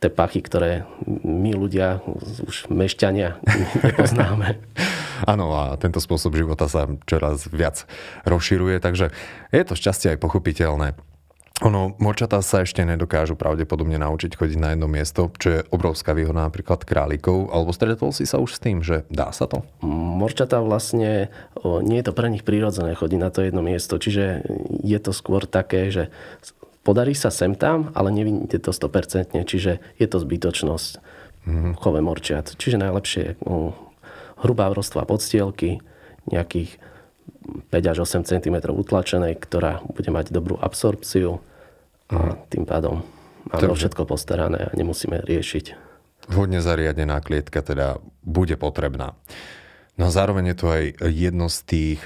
tie 0.00 0.10
pachy, 0.12 0.42
ktoré 0.44 0.84
my 1.24 1.56
ľudia, 1.56 2.04
už 2.44 2.68
mešťania, 2.68 3.40
nepoznáme. 3.86 4.60
Áno, 5.32 5.48
a 5.56 5.80
tento 5.80 5.96
spôsob 6.02 6.36
života 6.36 6.68
sa 6.68 6.84
čoraz 7.08 7.48
viac 7.48 7.88
rozširuje, 8.28 8.84
takže 8.84 9.14
je 9.48 9.62
to 9.64 9.72
šťastie 9.72 10.12
aj 10.12 10.18
pochopiteľné. 10.20 10.92
Ono, 11.64 11.96
morčatá 11.96 12.44
sa 12.44 12.68
ešte 12.68 12.84
nedokážu 12.84 13.32
pravdepodobne 13.32 13.96
naučiť 13.96 14.36
chodiť 14.36 14.58
na 14.60 14.76
jedno 14.76 14.92
miesto, 14.92 15.32
čo 15.40 15.48
je 15.48 15.64
obrovská 15.72 16.12
výhoda 16.12 16.44
napríklad 16.44 16.84
králikov, 16.84 17.48
alebo 17.48 17.72
stretol 17.72 18.12
si 18.12 18.28
sa 18.28 18.36
už 18.36 18.60
s 18.60 18.60
tým, 18.60 18.84
že 18.84 19.08
dá 19.08 19.32
sa 19.32 19.48
to? 19.48 19.64
Morčatá 19.80 20.60
vlastne, 20.60 21.32
o, 21.56 21.80
nie 21.80 22.04
je 22.04 22.12
to 22.12 22.12
pre 22.12 22.28
nich 22.28 22.44
prírodzené 22.44 22.92
chodiť 22.92 23.16
na 23.16 23.32
to 23.32 23.40
jedno 23.40 23.64
miesto, 23.64 23.96
čiže 23.96 24.44
je 24.84 24.98
to 25.00 25.16
skôr 25.16 25.48
také, 25.48 25.88
že 25.88 26.12
podarí 26.86 27.18
sa 27.18 27.34
sem 27.34 27.58
tam, 27.58 27.90
ale 27.98 28.14
nevidíte 28.14 28.62
to 28.62 28.70
100%, 28.70 29.34
čiže 29.42 29.82
je 29.98 30.06
to 30.06 30.22
zbytočnosť 30.22 30.92
mm-hmm. 31.42 31.72
chove 31.82 31.98
morčiat. 31.98 32.54
Čiže 32.54 32.78
najlepšie 32.78 33.42
o, 33.42 33.74
hrubá 34.46 34.70
vrstva 34.70 35.02
podstielky, 35.02 35.82
nejakých 36.30 36.78
5 37.74 37.90
až 37.90 37.98
8 38.06 38.22
cm 38.22 38.56
utlačenej, 38.70 39.34
ktorá 39.38 39.82
bude 39.82 40.10
mať 40.14 40.30
dobrú 40.30 40.58
absorpciu 40.58 41.42
a 42.06 42.38
tým 42.50 42.62
pádom 42.62 43.02
máme 43.50 43.74
Takže... 43.74 43.78
všetko 43.82 44.02
postarané 44.06 44.70
a 44.70 44.74
nemusíme 44.74 45.26
riešiť. 45.26 45.86
Vhodne 46.26 46.58
zariadená 46.58 47.22
klietka 47.22 47.62
teda 47.62 48.02
bude 48.26 48.58
potrebná. 48.58 49.14
No 49.96 50.08
a 50.08 50.10
zároveň 50.12 50.52
je 50.52 50.56
to 50.60 50.66
aj 50.68 50.84
jedno 51.08 51.48
z 51.48 51.58
tých, 51.64 52.00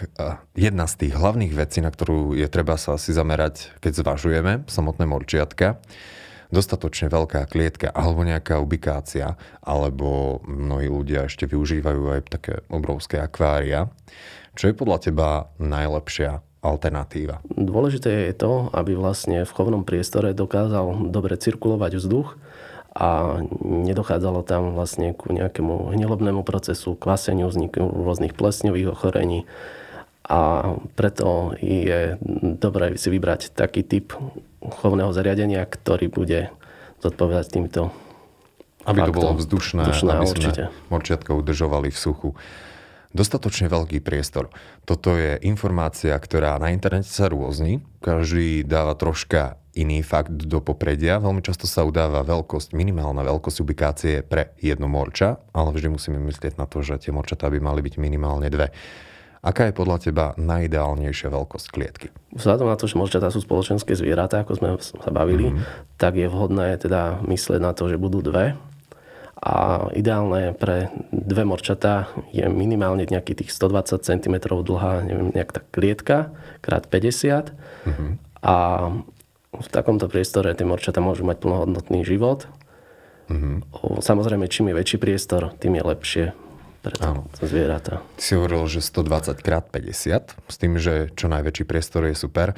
jedna 0.54 0.86
z 0.86 0.94
tých 0.94 1.12
hlavných 1.18 1.50
vecí, 1.58 1.82
na 1.82 1.90
ktorú 1.90 2.38
je 2.38 2.46
treba 2.46 2.78
sa 2.78 2.94
asi 2.94 3.10
zamerať, 3.10 3.74
keď 3.82 4.06
zvažujeme 4.06 4.52
samotné 4.70 5.10
morčiatka. 5.10 5.82
Dostatočne 6.54 7.10
veľká 7.10 7.46
klietka 7.50 7.90
alebo 7.90 8.22
nejaká 8.22 8.62
ubikácia, 8.62 9.34
alebo 9.62 10.38
mnohí 10.46 10.86
ľudia 10.86 11.26
ešte 11.26 11.50
využívajú 11.50 12.02
aj 12.14 12.20
také 12.30 12.62
obrovské 12.70 13.18
akvária. 13.22 13.90
Čo 14.54 14.70
je 14.70 14.78
podľa 14.78 14.98
teba 15.10 15.28
najlepšia 15.62 16.42
alternatíva? 16.62 17.42
Dôležité 17.54 18.30
je 18.30 18.34
to, 18.38 18.70
aby 18.74 18.94
vlastne 18.94 19.42
v 19.42 19.54
chovnom 19.54 19.82
priestore 19.82 20.34
dokázal 20.34 21.10
dobre 21.10 21.38
cirkulovať 21.38 22.02
vzduch 22.02 22.38
a 22.90 23.38
nedochádzalo 23.62 24.42
tam 24.42 24.74
vlastne 24.74 25.14
ku 25.14 25.30
nejakému 25.30 25.94
hnilobnému 25.94 26.42
procesu, 26.42 26.98
kvaseniu, 26.98 27.46
vzniku 27.46 27.86
rôznych 27.86 28.34
plesňových 28.34 28.90
ochorení. 28.90 29.46
A 30.26 30.74
preto 30.94 31.54
je 31.58 32.18
dobré 32.58 32.98
si 32.98 33.08
vybrať 33.10 33.54
taký 33.54 33.82
typ 33.82 34.14
chovného 34.62 35.10
zariadenia, 35.14 35.66
ktorý 35.66 36.10
bude 36.10 36.50
zodpovedať 37.02 37.46
týmto 37.50 37.90
Aby 38.86 39.06
faktom. 39.06 39.14
to 39.14 39.18
bolo 39.18 39.32
vzdušné, 39.38 39.82
vzdušné 39.86 40.10
aby 40.10 40.26
určite. 40.26 40.62
sme 40.70 40.90
morčiatko 40.90 41.30
udržovali 41.40 41.88
v 41.90 41.98
suchu 41.98 42.30
dostatočne 43.10 43.66
veľký 43.66 43.98
priestor. 44.02 44.50
Toto 44.86 45.18
je 45.18 45.38
informácia, 45.42 46.14
ktorá 46.14 46.58
na 46.62 46.70
internete 46.70 47.10
sa 47.10 47.26
rôzni. 47.26 47.82
Každý 48.02 48.62
dáva 48.62 48.94
troška 48.94 49.59
iný 49.74 50.02
fakt 50.02 50.34
do 50.34 50.58
popredia. 50.58 51.22
Veľmi 51.22 51.42
často 51.44 51.70
sa 51.70 51.86
udáva 51.86 52.26
veľkosť, 52.26 52.74
minimálna 52.74 53.22
veľkosť 53.22 53.58
ubikácie 53.62 54.14
pre 54.26 54.54
jedno 54.58 54.90
morča, 54.90 55.38
ale 55.54 55.70
vždy 55.70 55.88
musíme 55.94 56.18
myslieť 56.18 56.58
na 56.58 56.66
to, 56.66 56.82
že 56.82 57.06
tie 57.06 57.14
morčatá 57.14 57.46
by 57.46 57.62
mali 57.62 57.80
byť 57.84 57.94
minimálne 58.02 58.50
dve. 58.50 58.74
Aká 59.40 59.72
je 59.72 59.72
podľa 59.72 59.96
teba 60.04 60.26
najideálnejšia 60.36 61.32
veľkosť 61.32 61.66
klietky? 61.72 62.12
Vzhľadom 62.36 62.68
na 62.68 62.76
to, 62.76 62.84
že 62.84 63.00
morčatá 63.00 63.32
sú 63.32 63.40
spoločenské 63.40 63.96
zvieratá, 63.96 64.44
ako 64.44 64.52
sme 64.52 64.68
sa 64.76 65.08
bavili, 65.08 65.48
mm-hmm. 65.48 65.96
tak 65.96 66.20
je 66.20 66.28
vhodné 66.28 66.76
teda 66.76 67.24
myslieť 67.24 67.60
na 67.62 67.72
to, 67.72 67.88
že 67.88 67.96
budú 67.96 68.20
dve 68.20 68.52
a 69.40 69.88
ideálne 69.96 70.52
pre 70.52 70.92
dve 71.08 71.48
morčatá 71.48 72.12
je 72.28 72.44
minimálne 72.52 73.08
nejakých 73.08 73.48
tých 73.48 73.50
120 73.56 74.04
cm 74.04 74.36
dlhá, 74.44 75.00
neviem, 75.00 75.32
nejak 75.32 75.56
tak 75.56 75.64
klietka, 75.72 76.36
krát 76.60 76.84
50. 76.84 77.48
Mm-hmm. 77.48 78.10
A 78.44 78.56
v 79.50 79.68
takomto 79.68 80.06
priestore 80.06 80.54
tie 80.54 80.66
morčatá 80.66 81.02
môžu 81.02 81.26
mať 81.26 81.42
plnohodnotný 81.42 82.06
život. 82.06 82.46
Mm-hmm. 83.30 84.02
Samozrejme, 84.02 84.50
čím 84.50 84.70
je 84.70 84.78
väčší 84.78 84.98
priestor, 84.98 85.54
tým 85.58 85.78
je 85.78 85.84
lepšie 85.86 86.24
pre 86.80 86.96
to 87.36 87.44
zvieratá. 87.44 88.00
Ty 88.16 88.22
si 88.22 88.32
hovoril, 88.34 88.64
že 88.66 88.80
120 88.80 89.36
krát 89.44 89.68
50, 89.68 90.48
s 90.48 90.56
tým, 90.56 90.80
že 90.80 91.12
čo 91.12 91.28
najväčší 91.28 91.64
priestor 91.68 92.08
je 92.08 92.16
super. 92.16 92.56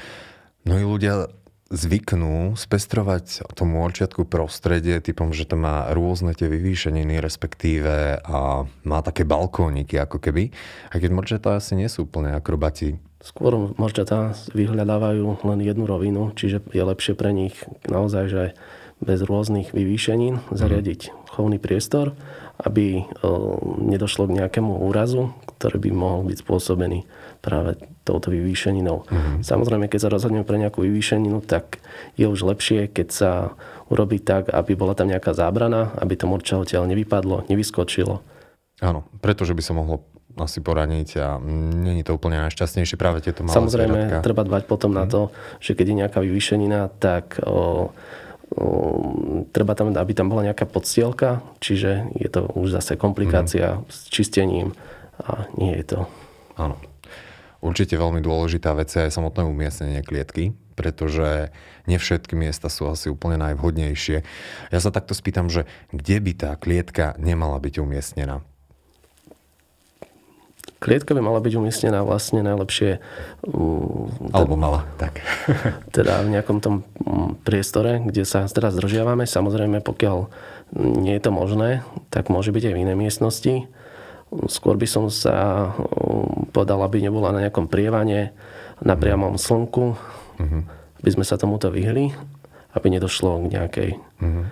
Mnohí 0.63 0.87
ľudia 0.87 1.27
zvyknú 1.73 2.53
spestrovať 2.55 3.49
tomu 3.57 3.81
orčiatku 3.81 4.29
prostredie 4.29 5.01
typom, 5.01 5.33
že 5.33 5.49
to 5.49 5.57
má 5.57 5.89
rôzne 5.91 6.37
tie 6.37 6.47
vyvýšeniny, 6.47 7.19
respektíve 7.19 8.21
a 8.21 8.69
má 8.85 8.99
také 9.01 9.25
balkóniky 9.25 9.97
ako 9.97 10.21
keby. 10.21 10.53
A 10.93 11.01
keď 11.01 11.11
morčatá 11.11 11.57
asi 11.57 11.75
nie 11.75 11.89
sú 11.89 12.05
úplne 12.05 12.37
akrobati. 12.37 13.01
Skôr 13.23 13.71
morčatá 13.79 14.35
vyhľadávajú 14.51 15.47
len 15.47 15.59
jednu 15.63 15.87
rovinu, 15.87 16.35
čiže 16.35 16.59
je 16.75 16.83
lepšie 16.83 17.15
pre 17.15 17.31
nich 17.31 17.55
naozaj, 17.87 18.25
že 18.27 18.43
bez 18.99 19.23
rôznych 19.23 19.71
vyvýšenín 19.75 20.43
zariadiť 20.51 21.15
chovný 21.31 21.59
priestor, 21.59 22.15
aby 22.63 23.07
nedošlo 23.83 24.31
k 24.31 24.43
nejakému 24.43 24.87
úrazu, 24.87 25.35
ktorý 25.59 25.79
by 25.87 25.91
mohol 25.91 26.21
byť 26.31 26.39
spôsobený 26.39 27.07
práve 27.43 27.79
touto 28.07 28.31
vyvýšeninou. 28.31 29.07
Mm-hmm. 29.07 29.37
Samozrejme, 29.43 29.87
keď 29.91 30.07
sa 30.07 30.13
rozhodneme 30.13 30.47
pre 30.47 30.59
nejakú 30.59 30.87
vyvýšeninu, 30.87 31.43
tak 31.43 31.83
je 32.15 32.27
už 32.27 32.47
lepšie, 32.47 32.91
keď 32.91 33.09
sa 33.11 33.31
urobí 33.91 34.23
tak, 34.23 34.51
aby 34.51 34.79
bola 34.79 34.95
tam 34.95 35.11
nejaká 35.11 35.35
zábrana, 35.35 35.95
aby 35.99 36.15
to 36.15 36.31
morča 36.31 36.59
odtiaľ 36.59 36.87
nevypadlo, 36.87 37.47
nevyskočilo. 37.51 38.23
Áno, 38.83 39.07
pretože 39.19 39.55
by 39.55 39.63
sa 39.63 39.75
mohlo 39.75 40.07
asi 40.41 40.65
poraniť 40.65 41.09
a 41.21 41.37
není 41.77 42.01
to 42.01 42.17
úplne 42.17 42.41
najšťastnejšie 42.49 42.97
práve 42.97 43.21
tieto 43.21 43.45
malé 43.45 43.57
Samozrejme, 43.57 43.99
zvieratka. 43.99 44.25
treba 44.25 44.43
dbať 44.49 44.63
potom 44.65 44.91
mm. 44.95 44.99
na 44.99 45.05
mhm. 45.05 45.11
to, 45.13 45.21
že 45.61 45.73
keď 45.77 45.87
je 45.89 45.97
nejaká 46.05 46.19
vyvýšenina, 46.25 46.81
tak 46.97 47.37
o, 47.45 47.93
o, 48.53 48.67
treba 49.53 49.77
tam, 49.77 49.93
aby 49.93 50.13
tam 50.17 50.33
bola 50.33 50.49
nejaká 50.49 50.65
podstielka, 50.65 51.45
čiže 51.61 52.13
je 52.17 52.29
to 52.33 52.49
už 52.57 52.73
zase 52.73 52.97
komplikácia 52.97 53.81
mm. 53.81 53.93
s 53.93 53.99
čistením 54.09 54.73
a 55.21 55.47
nie 55.61 55.77
je 55.81 55.97
to. 55.97 56.01
Áno. 56.57 56.77
Určite 57.63 57.95
veľmi 57.95 58.19
dôležitá 58.19 58.75
vec 58.75 58.91
je 58.91 59.07
aj 59.07 59.15
samotné 59.15 59.47
umiestnenie 59.47 60.03
klietky, 60.03 60.51
pretože 60.75 61.55
nie 61.87 61.95
všetky 61.95 62.35
miesta 62.35 62.67
sú 62.67 62.91
asi 62.91 63.07
úplne 63.07 63.39
najvhodnejšie. 63.39 64.27
Ja 64.75 64.79
sa 64.83 64.91
takto 64.91 65.15
spýtam, 65.15 65.47
že 65.47 65.71
kde 65.95 66.19
by 66.19 66.33
tá 66.35 66.51
klietka 66.59 67.15
nemala 67.23 67.63
byť 67.63 67.79
umiestnená? 67.79 68.43
Klietka 70.83 71.15
by 71.15 71.23
mala 71.23 71.39
byť 71.39 71.55
umiestnená 71.55 72.03
vlastne 72.03 72.43
najlepšie... 72.43 72.99
Mm, 73.47 74.35
Alebo 74.35 74.59
mala, 74.59 74.83
tak. 74.99 75.23
teda 75.97 76.27
v 76.27 76.35
nejakom 76.35 76.59
tom 76.59 76.83
mm, 76.83 77.47
priestore, 77.47 78.03
kde 78.03 78.27
sa 78.27 78.43
teraz 78.51 78.75
zdržiavame. 78.75 79.23
Samozrejme, 79.23 79.79
pokiaľ 79.87 80.27
nie 80.75 81.15
je 81.15 81.23
to 81.23 81.31
možné, 81.31 81.87
tak 82.11 82.35
môže 82.35 82.51
byť 82.51 82.69
aj 82.69 82.75
v 82.75 82.83
inej 82.83 82.97
miestnosti 82.99 83.55
Skôr 84.49 84.81
by 84.81 84.89
som 84.89 85.13
sa 85.13 85.69
um, 85.77 86.49
povedal, 86.57 86.81
aby 86.81 87.05
nebola 87.05 87.37
na 87.37 87.45
nejakom 87.45 87.69
prievane, 87.69 88.33
na 88.81 88.97
priamom 88.97 89.37
slnku, 89.37 89.93
uh-huh. 89.93 90.63
aby 91.05 91.11
sme 91.13 91.25
sa 91.29 91.37
tomuto 91.37 91.69
vyhli, 91.69 92.17
aby 92.73 92.87
nedošlo 92.89 93.45
k 93.45 93.47
nejakej 93.53 93.91
uh-huh. 94.01 94.45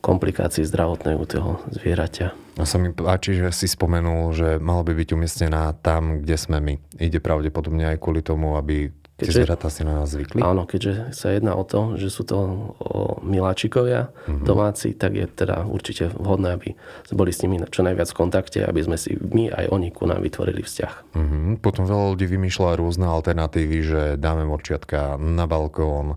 Komplikácii 0.00 0.66
zdravotnej 0.66 1.16
u 1.16 1.24
toho 1.24 1.50
zvieraťa. 1.72 2.58
A 2.58 2.66
sa 2.66 2.76
mi 2.76 2.90
páči, 2.90 3.38
že 3.38 3.54
si 3.54 3.70
spomenul, 3.70 4.34
že 4.34 4.48
mala 4.58 4.82
by 4.82 4.92
byť 4.92 5.08
umiestnená 5.14 5.78
tam, 5.78 6.26
kde 6.26 6.36
sme 6.36 6.58
my. 6.58 6.74
Ide 6.98 7.22
pravdepodobne 7.22 7.94
aj 7.94 8.02
kvôli 8.02 8.20
tomu, 8.20 8.58
aby 8.58 8.90
Keďže, 9.18 9.34
Tie 9.34 9.42
zvieratá 9.42 9.66
si 9.66 9.82
na 9.82 9.98
nás 9.98 10.14
zvykli? 10.14 10.38
Áno, 10.46 10.62
keďže 10.62 11.10
sa 11.10 11.34
jedná 11.34 11.58
o 11.58 11.66
to, 11.66 11.98
že 11.98 12.06
sú 12.06 12.22
to 12.22 12.38
o 12.78 13.18
miláčikovia 13.18 14.14
mm-hmm. 14.14 14.46
domáci, 14.46 14.94
tak 14.94 15.18
je 15.18 15.26
teda 15.26 15.66
určite 15.66 16.14
vhodné, 16.14 16.54
aby 16.54 16.78
sme 17.02 17.16
boli 17.18 17.34
s 17.34 17.42
nimi 17.42 17.58
čo 17.66 17.82
najviac 17.82 18.14
v 18.14 18.14
kontakte, 18.14 18.62
aby 18.62 18.78
sme 18.78 18.94
si 18.94 19.18
my 19.18 19.50
aj 19.50 19.74
oni 19.74 19.90
ku 19.90 20.06
nám 20.06 20.22
vytvorili 20.22 20.62
vzťah. 20.62 21.18
Mm-hmm. 21.18 21.58
Potom 21.58 21.90
veľa 21.90 22.14
ľudí 22.14 22.30
vymýšľa 22.30 22.78
rôzne 22.78 23.10
alternatívy, 23.10 23.78
že 23.82 24.02
dáme 24.22 24.46
morčiatka 24.46 25.18
na 25.18 25.50
balkón, 25.50 26.14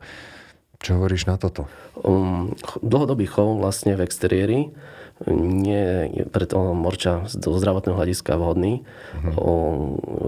Čo 0.82 0.98
hovoríš 0.98 1.30
na 1.30 1.38
toto? 1.38 1.70
Um, 2.02 2.58
dlhodobý 2.82 3.30
chov 3.30 3.62
vlastne 3.62 3.94
v 3.94 4.02
exteriéri 4.02 4.60
nie 5.30 6.10
je 6.10 6.24
pre 6.26 6.50
toho 6.50 6.74
morča 6.74 7.30
z 7.30 7.38
zdravotného 7.38 7.94
hľadiska 7.94 8.34
vhodný. 8.42 8.82
Mm-hmm. 8.82 9.38
O, 9.38 9.54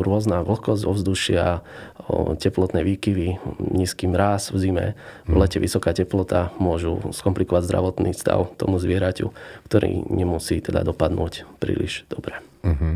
rôzna 0.06 0.46
vlhkosť 0.46 0.86
ovzdušia, 0.86 1.66
o, 2.06 2.38
teplotné 2.38 2.86
výkyvy, 2.86 3.42
nízky 3.74 4.06
mráz 4.06 4.54
v 4.54 4.58
zime, 4.62 4.86
mm-hmm. 4.94 5.34
v 5.34 5.36
lete 5.40 5.58
vysoká 5.58 5.98
teplota 5.98 6.54
môžu 6.62 7.02
skomplikovať 7.10 7.66
zdravotný 7.66 8.12
stav 8.14 8.54
tomu 8.62 8.78
zvieraťu, 8.78 9.34
ktorý 9.66 10.14
nemusí 10.14 10.62
teda 10.62 10.86
dopadnúť 10.86 11.50
príliš 11.58 12.06
dobre. 12.06 12.38
Mm-hmm. 12.62 12.94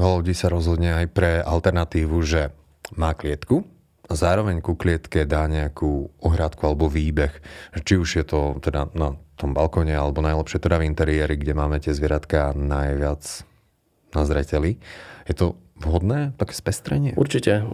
Veľa 0.00 0.14
ľudí 0.24 0.34
sa 0.34 0.48
rozhodne 0.48 0.96
aj 0.96 1.06
pre 1.12 1.44
alternatívu, 1.44 2.16
že 2.24 2.56
má 2.96 3.12
klietku, 3.12 3.68
zároveň 4.10 4.60
ku 4.60 4.76
klietke 4.76 5.24
dá 5.24 5.48
nejakú 5.48 6.12
ohrádku 6.20 6.64
alebo 6.68 6.92
výbeh. 6.92 7.32
Či 7.84 7.94
už 7.96 8.08
je 8.20 8.24
to 8.24 8.40
teda 8.60 8.92
na 8.92 9.16
tom 9.34 9.56
balkóne 9.56 9.96
alebo 9.96 10.22
najlepšie 10.22 10.62
teda 10.62 10.78
v 10.78 10.88
interiéri, 10.88 11.34
kde 11.40 11.56
máme 11.56 11.80
tie 11.80 11.96
zvieratka 11.96 12.52
najviac 12.54 13.22
na 14.14 14.22
zreteli. 14.22 14.78
Je 15.26 15.34
to 15.34 15.58
vhodné, 15.80 16.36
také 16.38 16.54
spestrenie? 16.54 17.12
Určite. 17.18 17.66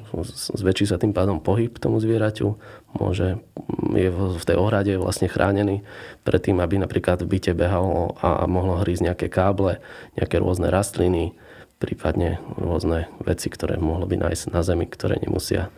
Zväčší 0.56 0.88
sa 0.88 0.96
tým 0.96 1.12
pádom 1.12 1.42
pohyb 1.42 1.76
tomu 1.76 2.00
zvieraťu. 2.00 2.56
Môže, 2.96 3.44
je 3.92 4.08
v 4.10 4.44
tej 4.44 4.56
ohrade 4.56 4.96
vlastne 4.96 5.28
chránený 5.28 5.84
pred 6.24 6.40
tým, 6.40 6.64
aby 6.64 6.80
napríklad 6.80 7.20
v 7.20 7.36
byte 7.36 7.52
behalo 7.52 8.16
a 8.24 8.48
mohlo 8.48 8.80
hrísť 8.80 9.12
nejaké 9.12 9.26
káble, 9.28 9.84
nejaké 10.16 10.40
rôzne 10.40 10.72
rastliny, 10.72 11.36
prípadne 11.76 12.40
rôzne 12.56 13.08
veci, 13.20 13.52
ktoré 13.52 13.76
mohlo 13.76 14.08
by 14.08 14.16
nájsť 14.28 14.52
na 14.52 14.60
zemi, 14.64 14.88
ktoré 14.88 15.20
nemusia 15.20 15.68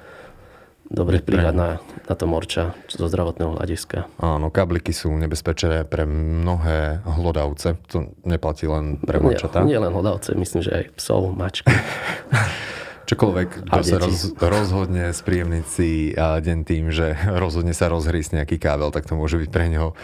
dobre 0.92 1.24
vplyvať 1.24 1.54
na, 1.56 1.80
na 1.80 2.14
to 2.14 2.24
morča 2.28 2.76
zo 2.92 3.08
zdravotného 3.08 3.56
hľadiska. 3.56 4.12
Áno, 4.20 4.52
kabliky 4.52 4.92
sú 4.92 5.08
nebezpečné 5.16 5.88
pre 5.88 6.04
mnohé 6.04 7.00
hlodavce. 7.08 7.80
To 7.90 8.12
neplatí 8.28 8.68
len 8.68 9.00
pre 9.00 9.18
morčatá. 9.18 9.64
Nie, 9.64 9.80
nie 9.80 9.88
len 9.88 9.92
hlodavce, 9.96 10.36
myslím, 10.36 10.60
že 10.60 10.70
aj 10.70 10.84
psov, 11.00 11.32
mačky. 11.32 11.72
Čokoľvek, 13.12 13.48
kto 13.66 13.80
sa 13.82 13.98
roz, 13.98 14.32
rozhodne 14.38 15.10
spríjemniť 15.10 15.64
si 15.66 16.14
deň 16.16 16.58
tým, 16.62 16.92
že 16.94 17.16
rozhodne 17.42 17.74
sa 17.74 17.88
rozhrísť 17.88 18.44
nejaký 18.44 18.56
kábel, 18.60 18.92
tak 18.92 19.08
to 19.08 19.16
môže 19.16 19.40
byť 19.40 19.50
pre 19.50 19.66
neho 19.72 19.96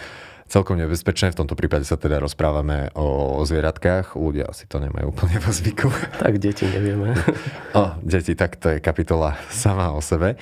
celkom 0.49 0.80
nebezpečné. 0.80 1.37
V 1.37 1.45
tomto 1.45 1.54
prípade 1.54 1.85
sa 1.85 2.00
teda 2.00 2.18
rozprávame 2.18 2.88
o, 2.97 3.38
o 3.38 3.42
zvieratkách. 3.45 4.16
Ľudia 4.16 4.49
si 4.57 4.64
to 4.64 4.80
nemajú 4.80 5.12
úplne 5.12 5.37
vo 5.45 5.52
zvyku. 5.52 5.92
Tak 6.18 6.40
deti 6.40 6.64
nevieme. 6.64 7.12
o, 7.78 7.95
deti, 8.00 8.33
tak 8.33 8.57
to 8.57 8.76
je 8.76 8.78
kapitola 8.80 9.37
sama 9.52 9.92
o 9.92 10.00
sebe. 10.00 10.40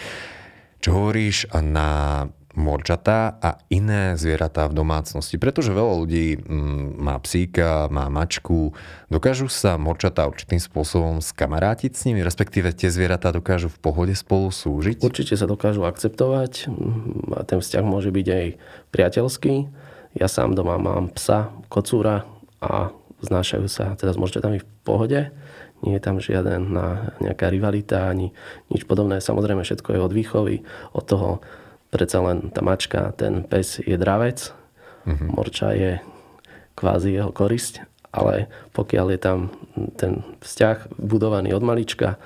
Čo 0.87 0.91
hovoríš 0.95 1.51
na 1.51 2.31
morčatá 2.55 3.37
a 3.43 3.61
iné 3.69 4.17
zvieratá 4.17 4.65
v 4.71 4.79
domácnosti. 4.81 5.37
Pretože 5.37 5.75
veľa 5.77 5.95
ľudí 6.07 6.41
mm, 6.41 7.03
má 7.03 7.21
psíka, 7.21 7.91
má 7.93 8.09
mačku, 8.09 8.73
dokážu 9.13 9.51
sa 9.53 9.77
morčatá 9.77 10.25
určitým 10.25 10.57
spôsobom 10.57 11.21
skamarátiť 11.21 11.93
s 11.93 12.07
nimi, 12.09 12.25
respektíve 12.25 12.73
tie 12.73 12.89
zvieratá 12.89 13.29
dokážu 13.29 13.69
v 13.69 13.77
pohode 13.83 14.15
spolu 14.17 14.49
súžiť? 14.49 15.05
Určite 15.05 15.37
sa 15.37 15.45
dokážu 15.45 15.85
akceptovať 15.85 16.73
a 17.37 17.45
ten 17.45 17.61
vzťah 17.61 17.85
môže 17.85 18.09
byť 18.09 18.27
aj 18.31 18.47
priateľský 18.89 19.55
ja 20.17 20.29
sám 20.33 20.57
doma 20.57 20.81
mám 20.81 21.13
psa, 21.13 21.53
kocúra 21.69 22.25
a 22.65 22.89
znášajú 23.21 23.69
sa 23.69 23.93
teda 24.01 24.17
s 24.17 24.21
morčatami 24.21 24.65
v 24.65 24.67
pohode. 24.81 25.21
Nie 25.85 26.01
je 26.01 26.05
tam 26.05 26.17
žiaden 26.23 26.73
na 26.73 27.13
nejaká 27.21 27.53
rivalita 27.53 28.09
ani 28.09 28.33
nič 28.73 28.89
podobné. 28.89 29.21
Samozrejme 29.21 29.61
všetko 29.61 29.93
je 29.93 30.01
od 30.01 30.13
výchovy, 30.13 30.57
od 30.97 31.05
toho 31.05 31.45
predsa 31.93 32.25
len 32.25 32.49
tá 32.51 32.65
mačka, 32.65 33.13
ten 33.17 33.45
pes 33.45 33.81
je 33.81 33.97
dravec, 33.97 34.53
mm-hmm. 35.07 35.29
morča 35.33 35.73
je 35.77 35.93
kvázi 36.77 37.17
jeho 37.17 37.33
korisť, 37.33 37.85
ale 38.13 38.49
pokiaľ 38.73 39.07
je 39.17 39.21
tam 39.21 39.39
ten 39.97 40.25
vzťah 40.41 40.97
budovaný 41.01 41.53
od 41.57 41.65
malička 41.65 42.21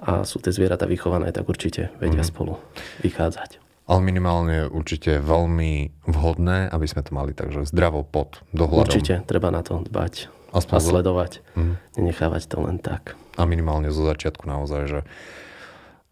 a 0.00 0.24
sú 0.28 0.40
tie 0.42 0.52
zvieratá 0.52 0.84
vychované, 0.84 1.32
tak 1.32 1.48
určite 1.48 1.92
vedia 2.00 2.20
mm-hmm. 2.20 2.28
spolu 2.28 2.60
vychádzať. 3.00 3.62
Ale 3.84 4.00
minimálne 4.00 4.64
je 4.64 4.72
určite 4.72 5.20
veľmi 5.20 6.04
vhodné, 6.08 6.72
aby 6.72 6.86
sme 6.88 7.04
to 7.04 7.12
mali 7.12 7.36
takže 7.36 7.68
zdravo 7.68 8.00
pod 8.00 8.40
dohľadom. 8.56 8.88
Určite, 8.88 9.20
treba 9.28 9.52
na 9.52 9.60
to 9.60 9.84
dbať 9.84 10.32
Aspoň 10.54 10.74
a 10.78 10.80
sledovať. 10.80 11.32
Mm. 11.58 11.74
Nenechávať 11.98 12.42
to 12.46 12.62
len 12.62 12.78
tak. 12.78 13.18
A 13.34 13.42
minimálne 13.42 13.90
zo 13.90 14.06
začiatku 14.06 14.46
naozaj, 14.46 14.82
že 14.86 15.00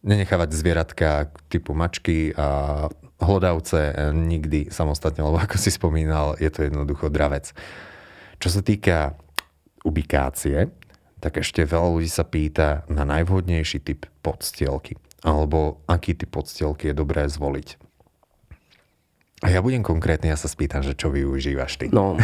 nenechávať 0.03 0.51
zvieratka 0.51 1.31
typu 1.47 1.79
mačky 1.79 2.35
a 2.35 2.91
hlodavce 3.23 3.95
nikdy 4.11 4.67
samostatne, 4.75 5.23
lebo 5.23 5.39
ako 5.39 5.55
si 5.55 5.71
spomínal, 5.71 6.35
je 6.43 6.51
to 6.51 6.67
jednoducho 6.67 7.07
dravec. 7.07 7.55
Čo 8.43 8.49
sa 8.51 8.61
týka 8.67 9.15
ubikácie, 9.87 10.75
tak 11.23 11.39
ešte 11.39 11.63
veľa 11.63 11.89
ľudí 11.95 12.11
sa 12.11 12.27
pýta 12.27 12.83
na 12.91 13.07
najvhodnejší 13.07 13.79
typ 13.87 14.11
podstielky 14.27 14.99
alebo 15.23 15.79
aký 15.87 16.19
typ 16.19 16.35
podstielky 16.35 16.91
je 16.91 16.99
dobré 16.99 17.31
zvoliť. 17.31 17.92
A 19.43 19.51
ja 19.51 19.59
budem 19.59 19.83
konkrétny, 19.83 20.31
ja 20.31 20.39
sa 20.39 20.47
spýtam, 20.47 20.87
že 20.87 20.95
čo 20.95 21.11
využívaš 21.11 21.75
ty. 21.75 21.91
No, 21.91 22.15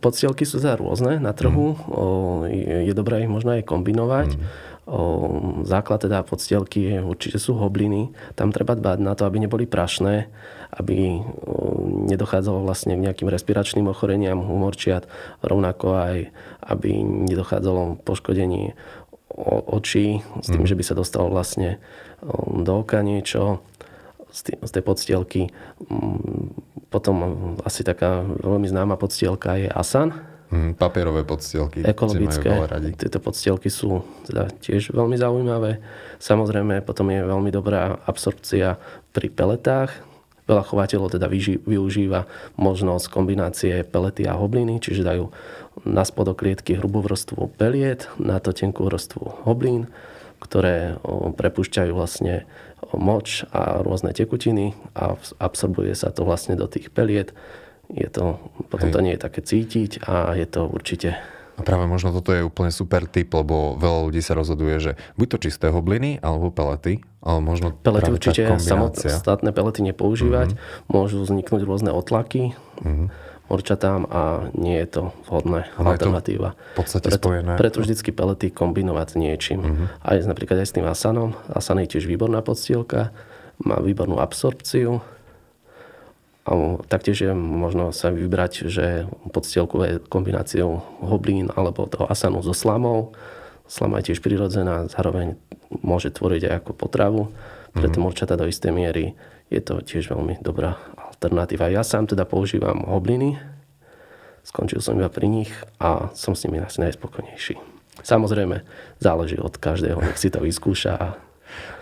podstielky 0.00 0.48
sú 0.48 0.56
za 0.56 0.72
rôzne 0.72 1.20
na 1.20 1.36
trhu. 1.36 1.76
Mm. 1.76 1.84
O, 1.92 2.04
je 2.88 2.92
dobré 2.96 3.20
ich 3.20 3.28
možno 3.28 3.52
aj 3.52 3.68
kombinovať. 3.68 4.40
Mm. 4.40 4.42
O, 4.88 5.00
základ 5.68 6.00
teda 6.00 6.24
podstielky 6.24 6.88
je, 6.88 6.96
určite 7.04 7.36
sú 7.36 7.60
hobliny. 7.60 8.16
Tam 8.40 8.56
treba 8.56 8.72
dbať 8.72 8.98
na 9.04 9.12
to, 9.12 9.28
aby 9.28 9.44
neboli 9.44 9.68
prašné, 9.68 10.32
aby 10.72 11.20
o, 11.20 11.76
nedochádzalo 12.08 12.64
vlastne 12.64 12.96
k 12.96 13.04
nejakým 13.04 13.28
respiračným 13.28 13.92
ochoreniam 13.92 14.40
humorčiat, 14.40 15.04
rovnako 15.44 15.86
aj, 15.92 16.16
aby 16.72 17.04
nedochádzalo 17.28 18.00
poškodení 18.00 18.72
očí, 19.68 20.24
s 20.40 20.48
tým, 20.48 20.64
mm. 20.64 20.70
že 20.72 20.76
by 20.76 20.84
sa 20.88 20.94
dostalo 20.96 21.28
vlastne 21.32 21.80
do 22.48 22.84
oka 22.84 23.02
niečo 23.02 23.64
z 24.32 24.70
tej 24.72 24.82
podstielky. 24.82 25.52
Mm, 25.92 26.56
potom 26.88 27.16
asi 27.62 27.84
taká 27.84 28.24
veľmi 28.24 28.64
známa 28.68 28.96
podstielka 28.96 29.60
je 29.60 29.68
Asan. 29.68 30.16
Mm, 30.52 30.76
papierové 30.76 31.24
podstielky. 31.24 31.80
Ekologické. 31.84 32.52
Tieto 32.96 33.20
podstielky 33.20 33.72
sú 33.72 34.04
teda 34.28 34.52
tiež 34.60 34.92
veľmi 34.92 35.16
zaujímavé. 35.16 35.80
Samozrejme, 36.20 36.84
potom 36.84 37.08
je 37.08 37.24
veľmi 37.24 37.48
dobrá 37.48 37.96
absorpcia 38.04 38.76
pri 39.16 39.32
peletách. 39.32 39.92
Veľa 40.44 40.64
chovateľov 40.68 41.16
teda 41.16 41.30
využíva 41.64 42.26
možnosť 42.58 43.06
kombinácie 43.08 43.80
pelety 43.86 44.26
a 44.28 44.36
hobliny, 44.36 44.82
čiže 44.82 45.06
dajú 45.06 45.32
na 45.88 46.04
spodok 46.04 46.44
klietky 46.44 46.76
hrubú 46.76 47.00
vrstvu 47.00 47.56
peliet, 47.56 48.10
na 48.20 48.36
to 48.42 48.52
tenkú 48.52 48.84
vrstvu 48.84 49.48
hoblín 49.48 49.88
ktoré 50.42 50.98
prepušťajú 51.38 51.92
vlastne 51.94 52.44
moč 52.90 53.46
a 53.54 53.80
rôzne 53.80 54.10
tekutiny 54.10 54.74
a 54.98 55.14
absorbuje 55.38 55.94
sa 55.94 56.10
to 56.10 56.26
vlastne 56.26 56.58
do 56.58 56.66
tých 56.66 56.90
peliet. 56.90 57.30
Je 57.92 58.08
to, 58.10 58.42
potom 58.72 58.90
Hej. 58.90 58.94
to 58.94 59.00
nie 59.04 59.12
je 59.14 59.24
také 59.24 59.40
cítiť 59.44 60.02
a 60.02 60.34
je 60.34 60.46
to 60.48 60.66
určite 60.66 61.14
a 61.52 61.60
práve 61.60 61.84
možno 61.84 62.16
toto 62.16 62.32
je 62.32 62.40
úplne 62.40 62.72
super 62.72 63.04
tip, 63.04 63.28
lebo 63.28 63.76
veľa 63.76 64.08
ľudí 64.08 64.24
sa 64.24 64.32
rozhoduje, 64.32 64.80
že 64.80 64.92
buď 65.20 65.26
to 65.36 65.38
čisté 65.48 65.68
hobliny, 65.68 66.16
alebo 66.24 66.48
pelety, 66.48 67.04
ale 67.20 67.44
možno 67.44 67.76
Pelety 67.76 68.08
určite 68.08 68.48
samostatné 68.56 69.52
pelety 69.52 69.84
nepoužívať. 69.84 70.56
Mm-hmm. 70.56 70.88
Môžu 70.88 71.20
vzniknúť 71.20 71.68
rôzne 71.68 71.92
otlaky. 71.92 72.56
Mm-hmm 72.80 73.31
horčatám 73.52 74.08
a 74.08 74.48
nie 74.56 74.80
je 74.80 74.88
to 74.88 75.02
vhodné 75.28 75.68
Ale 75.76 76.00
alternatíva. 76.00 76.56
v 76.56 76.76
podstate 76.80 77.12
preto, 77.12 77.20
spojené. 77.20 77.52
Preto 77.60 77.84
vždycky 77.84 78.08
pelety 78.08 78.48
kombinovať 78.48 79.20
niečím. 79.20 79.60
Uh-huh. 79.60 79.86
Aj 80.00 80.16
napríklad 80.24 80.64
aj 80.64 80.68
s 80.72 80.76
tým 80.80 80.88
asanom. 80.88 81.36
Asan 81.52 81.84
je 81.84 81.92
tiež 81.92 82.08
výborná 82.08 82.40
podstielka, 82.40 83.12
má 83.60 83.76
výbornú 83.84 84.16
absorpciu. 84.16 85.04
A 86.42 86.50
taktiež 86.90 87.22
je 87.22 87.32
možno 87.36 87.94
sa 87.94 88.10
vybrať, 88.10 88.66
že 88.66 89.06
podstielku 89.30 89.76
je 89.84 89.92
kombináciou 90.10 90.82
hoblín 91.04 91.52
alebo 91.54 91.86
toho 91.86 92.08
asanu 92.08 92.40
so 92.42 92.56
slamou. 92.56 93.12
Slama 93.68 94.02
je 94.02 94.10
tiež 94.10 94.24
prirodzená, 94.24 94.90
zároveň 94.90 95.38
môže 95.84 96.10
tvoriť 96.10 96.42
aj 96.50 96.54
ako 96.64 96.72
potravu. 96.74 97.22
Preto 97.72 98.00
mm-hmm. 98.00 98.04
morčata 98.04 98.34
do 98.34 98.50
istej 98.50 98.72
miery 98.74 99.14
je 99.52 99.60
to 99.60 99.84
tiež 99.84 100.08
veľmi 100.08 100.40
dobrá 100.40 100.80
alternatíva. 100.96 101.68
Ja 101.68 101.84
sám 101.84 102.08
teda 102.08 102.24
používam 102.24 102.88
hobliny, 102.88 103.36
skončil 104.40 104.80
som 104.80 104.96
iba 104.96 105.12
pri 105.12 105.28
nich 105.28 105.52
a 105.76 106.08
som 106.16 106.32
s 106.32 106.48
nimi 106.48 106.64
asi 106.64 106.80
najspokojnejší. 106.80 107.60
Samozrejme, 108.00 108.64
záleží 108.98 109.36
od 109.36 109.52
každého, 109.60 110.00
nech 110.00 110.16
si 110.16 110.32
to 110.32 110.40
vyskúša 110.40 110.92
a 110.96 111.08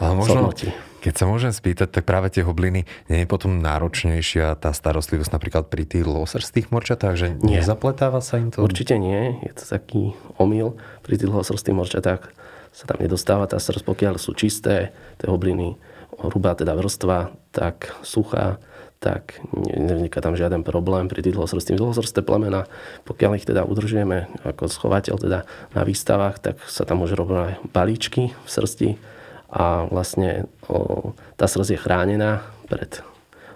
ale 0.03 0.19
možno, 0.19 0.51
Sodnotí. 0.51 0.75
keď 0.99 1.15
sa 1.15 1.25
môžem 1.31 1.55
spýtať, 1.55 1.95
tak 1.95 2.03
práve 2.03 2.27
tie 2.35 2.43
hobliny, 2.43 2.91
nie 3.07 3.19
je 3.23 3.27
potom 3.31 3.63
náročnejšia 3.63 4.59
tá 4.59 4.75
starostlivosť 4.75 5.31
napríklad 5.31 5.65
pri 5.71 5.87
tých 5.87 6.03
losrstých 6.11 6.75
morčatách, 6.75 7.15
že 7.15 7.27
nie. 7.39 7.63
nezapletáva 7.63 8.19
sa 8.19 8.43
im 8.43 8.51
to? 8.51 8.67
Určite 8.67 8.99
nie, 8.99 9.39
je 9.47 9.53
to 9.55 9.63
taký 9.63 10.19
omyl. 10.43 10.75
Pri 11.07 11.23
tých 11.23 11.31
losrstých 11.31 11.77
morčatách 11.77 12.35
sa 12.75 12.85
tam 12.87 12.99
nedostáva 12.99 13.47
tá 13.47 13.63
starosť, 13.63 13.87
pokiaľ 13.87 14.15
sú 14.19 14.35
čisté, 14.35 14.91
tie 15.23 15.31
hobliny, 15.31 15.79
hrubá 16.21 16.53
teda 16.55 16.77
vrstva, 16.77 17.33
tak 17.51 17.97
suchá, 18.05 18.61
tak 19.01 19.41
nevzniká 19.57 20.21
tam 20.21 20.37
žiaden 20.37 20.61
problém 20.61 21.09
pri 21.09 21.25
tých 21.25 21.33
dlhosrstých. 21.33 21.81
Dlhosrsté 21.81 22.21
plemena, 22.21 22.69
pokiaľ 23.09 23.41
ich 23.41 23.49
teda 23.49 23.65
udržujeme 23.65 24.29
ako 24.45 24.69
schovateľ 24.69 25.17
teda 25.17 25.39
na 25.73 25.83
výstavách, 25.89 26.37
tak 26.37 26.61
sa 26.69 26.85
tam 26.85 27.01
môže 27.01 27.17
robiť 27.17 27.73
balíčky 27.73 28.37
v 28.37 28.49
srsti 28.49 29.01
a 29.51 29.89
vlastne 29.89 30.47
o, 30.69 31.11
tá 31.41 31.49
srst 31.49 31.75
je 31.75 31.81
chránená 31.81 32.45
pred 32.69 33.03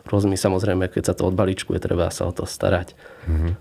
rôznymi, 0.09 0.37
samozrejme, 0.37 0.89
keď 0.89 1.13
sa 1.13 1.15
to 1.15 1.29
odbalíčkuje, 1.29 1.79
treba 1.79 2.09
sa 2.09 2.29
o 2.29 2.33
to 2.33 2.49
starať. 2.49 2.97
Mm-hmm. 3.29 3.53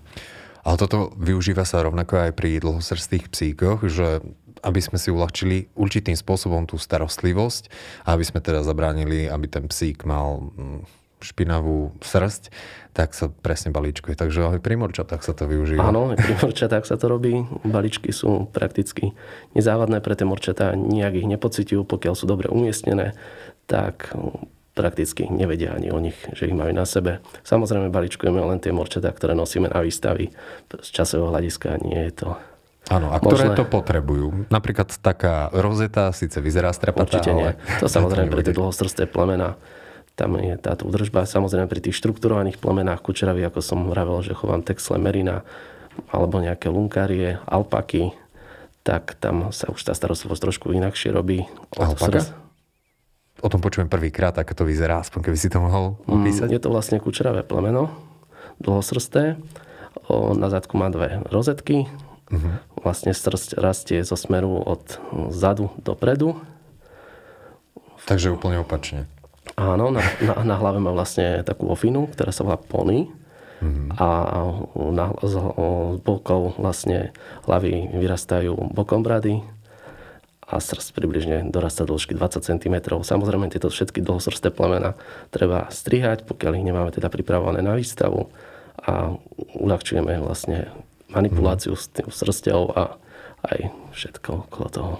Ale 0.64 0.76
toto 0.80 1.12
využíva 1.20 1.68
sa 1.68 1.84
rovnako 1.84 2.28
aj 2.28 2.32
pri 2.32 2.56
dlhosrstých 2.64 3.28
psíkoch, 3.28 3.84
že 3.84 4.24
aby 4.64 4.80
sme 4.80 4.96
si 4.96 5.12
uľahčili 5.12 5.70
určitým 5.76 6.16
spôsobom 6.16 6.64
tú 6.64 6.80
starostlivosť 6.80 7.68
a 8.08 8.16
aby 8.16 8.24
sme 8.24 8.40
teda 8.40 8.64
zabránili, 8.64 9.28
aby 9.28 9.46
ten 9.46 9.68
psík 9.68 10.08
mal 10.08 10.50
mm, 10.56 11.04
špinavú 11.24 11.96
srst, 12.04 12.52
tak 12.92 13.16
sa 13.16 13.32
presne 13.32 13.72
balíčkuje. 13.72 14.12
Takže 14.12 14.56
aj 14.56 14.60
pri 14.60 14.76
morčatách 14.76 15.24
sa 15.24 15.32
to 15.32 15.48
využíva. 15.48 15.88
Áno, 15.88 16.12
aj 16.12 16.20
pri 16.20 16.34
morčatách 16.44 16.84
sa 16.84 17.00
to 17.00 17.08
robí. 17.08 17.44
Balíčky 17.64 18.12
sú 18.12 18.48
prakticky 18.52 19.16
nezávadné 19.56 20.04
pre 20.04 20.14
tie 20.14 20.28
morčatá, 20.28 20.76
nijak 20.76 21.16
ich 21.16 21.26
nepocitujú, 21.28 21.88
pokiaľ 21.88 22.14
sú 22.14 22.24
dobre 22.28 22.52
umiestnené, 22.52 23.16
tak 23.64 24.12
prakticky 24.74 25.30
nevedia 25.30 25.72
ani 25.72 25.88
o 25.94 26.02
nich, 26.02 26.18
že 26.34 26.50
ich 26.50 26.54
majú 26.54 26.74
na 26.74 26.84
sebe. 26.84 27.22
Samozrejme 27.46 27.94
balíčkujeme 27.94 28.42
len 28.42 28.58
tie 28.58 28.74
morčatá, 28.74 29.14
ktoré 29.14 29.32
nosíme 29.32 29.70
na 29.70 29.80
výstavy. 29.80 30.34
Z 30.82 30.88
časového 30.90 31.30
hľadiska 31.30 31.78
nie 31.86 32.10
je 32.10 32.26
to 32.26 32.28
Áno, 32.92 33.08
a 33.08 33.16
ktoré 33.16 33.48
možné. 33.48 33.56
to 33.56 33.64
potrebujú. 33.64 34.26
Napríklad 34.52 34.92
taká 35.00 35.48
rozeta 35.56 36.12
síce 36.12 36.36
vyzerá 36.44 36.68
strapatá, 36.76 37.16
Určite 37.16 37.32
nie. 37.32 37.50
To 37.80 37.88
samozrejme 37.88 38.28
pre 38.28 38.44
tie 38.44 38.52
dlhostrsté 38.52 39.08
plemena 39.08 39.56
tam 40.14 40.38
je 40.38 40.54
táto 40.60 40.86
udržba. 40.86 41.26
Samozrejme 41.26 41.66
pri 41.66 41.80
tých 41.80 41.98
štrukturovaných 41.98 42.62
plemenách 42.62 43.02
kučeravy, 43.02 43.42
ako 43.50 43.60
som 43.64 43.88
vravel, 43.90 44.22
že 44.22 44.36
chovám 44.36 44.62
texle 44.62 45.00
merina 45.00 45.42
alebo 46.10 46.42
nejaké 46.42 46.70
lunkárie, 46.70 47.38
alpaky, 47.46 48.14
tak 48.86 49.16
tam 49.18 49.50
sa 49.50 49.70
už 49.70 49.80
tá 49.80 49.92
starostlivosť 49.94 50.42
trošku 50.42 50.66
inakšie 50.74 51.10
robí. 51.14 51.46
Alpaka? 51.78 52.34
O 53.42 53.48
tom 53.50 53.58
počujem 53.58 53.90
prvýkrát, 53.90 54.34
ako 54.38 54.52
to 54.52 54.64
vyzerá, 54.68 55.02
aspoň 55.02 55.30
keby 55.30 55.38
si 55.38 55.48
to 55.50 55.58
mohol 55.58 55.98
mm, 56.06 56.14
opísať. 56.20 56.48
Je 56.52 56.62
to 56.62 56.70
vlastne 56.70 57.02
kučeravé 57.02 57.42
plemeno, 57.42 57.90
dlhosrsté. 58.62 59.40
O, 60.06 60.34
na 60.36 60.50
zadku 60.50 60.78
má 60.78 60.90
dve 60.90 61.22
rozetky. 61.30 61.90
Uh-huh. 62.34 62.82
Vlastne 62.82 63.14
srst 63.14 63.56
rastie 63.56 64.02
zo 64.02 64.18
smeru 64.18 64.58
od 64.60 64.98
zadu 65.30 65.70
dopredu. 65.80 66.42
Takže 68.04 68.34
úplne 68.34 68.60
opačne. 68.60 69.08
Áno, 69.54 69.94
na, 69.94 70.02
na, 70.20 70.34
na 70.42 70.56
hlave 70.58 70.82
má 70.82 70.90
vlastne 70.90 71.46
takú 71.46 71.70
ofinu, 71.70 72.10
ktorá 72.10 72.34
sa 72.34 72.42
volá 72.42 72.58
pony. 72.58 73.08
Mm-hmm. 73.62 73.88
A 73.96 74.08
na, 74.92 75.06
z, 75.24 75.34
z 75.40 75.98
bokov 76.02 76.58
vlastne 76.60 77.14
hlavy 77.48 77.96
vyrastajú 77.96 78.74
bokom 78.74 79.00
brady 79.00 79.40
a 80.44 80.60
srst 80.60 80.92
približne 80.92 81.48
dorastá 81.48 81.88
do 81.88 81.96
dĺžky 81.96 82.12
20 82.12 82.44
cm. 82.44 82.76
Samozrejme, 82.84 83.48
tieto 83.48 83.72
všetky 83.72 84.04
dlhosrsté 84.04 84.52
plemena 84.52 84.92
treba 85.32 85.72
strihať, 85.72 86.28
pokiaľ 86.28 86.52
ich 86.60 86.66
nemáme 86.68 86.90
teda 86.92 87.08
pripravované 87.08 87.64
na 87.64 87.72
výstavu 87.72 88.28
a 88.84 89.16
uľahčujeme 89.56 90.20
vlastne 90.20 90.68
manipuláciu 91.14 91.78
s 91.78 91.88
tým 91.88 92.10
srstou 92.10 92.70
a 92.74 92.98
aj 93.46 93.70
všetko 93.94 94.50
okolo 94.50 94.68
toho. 94.68 94.94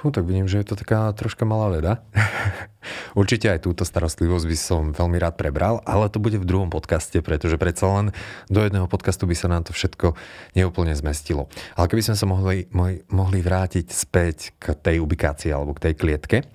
Fú, 0.00 0.08
tak 0.08 0.24
vidím, 0.24 0.48
že 0.48 0.64
je 0.64 0.72
to 0.72 0.80
taká 0.80 1.12
troška 1.12 1.44
malá 1.44 1.68
veda. 1.68 2.00
Určite 3.20 3.52
aj 3.52 3.68
túto 3.68 3.84
starostlivosť 3.84 4.46
by 4.48 4.56
som 4.56 4.82
veľmi 4.96 5.20
rád 5.20 5.36
prebral, 5.36 5.84
ale 5.84 6.08
to 6.08 6.16
bude 6.16 6.40
v 6.40 6.48
druhom 6.48 6.72
podcaste, 6.72 7.20
pretože 7.20 7.60
predsa 7.60 7.84
len 7.84 8.06
do 8.48 8.64
jedného 8.64 8.88
podcastu 8.88 9.28
by 9.28 9.36
sa 9.36 9.52
nám 9.52 9.68
to 9.68 9.76
všetko 9.76 10.16
neúplne 10.56 10.96
zmestilo. 10.96 11.52
Ale 11.76 11.92
keby 11.92 12.00
sme 12.00 12.16
sa 12.16 12.24
mohli, 12.24 12.64
mohli 13.12 13.44
vrátiť 13.44 13.92
späť 13.92 14.56
k 14.56 14.72
tej 14.72 15.04
ubikácii 15.04 15.52
alebo 15.52 15.76
k 15.76 15.92
tej 15.92 15.94
klietke, 16.00 16.48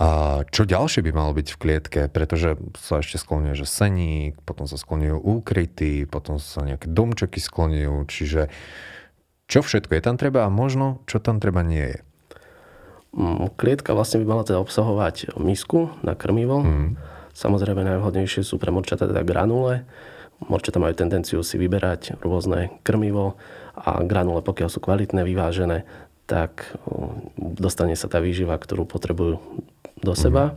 a 0.00 0.40
čo 0.48 0.64
ďalšie 0.64 1.04
by 1.04 1.12
malo 1.12 1.36
byť 1.36 1.48
v 1.52 1.60
klietke? 1.60 2.00
Pretože 2.08 2.56
sa 2.80 3.04
ešte 3.04 3.20
skloňuje, 3.20 3.52
že 3.52 3.68
seník, 3.68 4.40
potom 4.48 4.64
sa 4.64 4.80
skloňujú 4.80 5.20
úkryty, 5.20 6.08
potom 6.08 6.40
sa 6.40 6.64
nejaké 6.64 6.88
domčeky 6.88 7.36
skloňujú, 7.36 8.08
čiže 8.08 8.48
čo 9.44 9.60
všetko 9.60 9.92
je 9.92 10.00
tam 10.00 10.16
treba 10.16 10.48
a 10.48 10.50
možno 10.50 11.04
čo 11.04 11.20
tam 11.20 11.36
treba 11.36 11.60
nie 11.60 11.84
je. 11.84 12.00
Mm, 13.12 13.52
klietka 13.60 13.92
vlastne 13.92 14.24
by 14.24 14.26
mala 14.26 14.42
teda 14.48 14.64
obsahovať 14.64 15.36
misku 15.36 15.92
na 16.00 16.16
krmivo. 16.16 16.64
Mm. 16.64 16.96
Samozrejme 17.36 17.84
najvhodnejšie 17.84 18.40
sú 18.40 18.56
pre 18.56 18.72
morčata 18.72 19.04
teda 19.04 19.20
granule. 19.20 19.84
Morčata 20.40 20.80
majú 20.80 20.96
tendenciu 20.96 21.44
si 21.44 21.60
vyberať 21.60 22.16
rôzne 22.24 22.72
krmivo 22.80 23.36
a 23.76 24.00
granule, 24.00 24.40
pokiaľ 24.40 24.68
sú 24.72 24.80
kvalitné, 24.80 25.28
vyvážené, 25.28 25.84
tak 26.30 26.78
dostane 27.34 27.98
sa 27.98 28.06
tá 28.06 28.22
výživa, 28.22 28.54
ktorú 28.54 28.86
potrebujú 28.86 29.42
do 29.98 30.14
seba. 30.14 30.54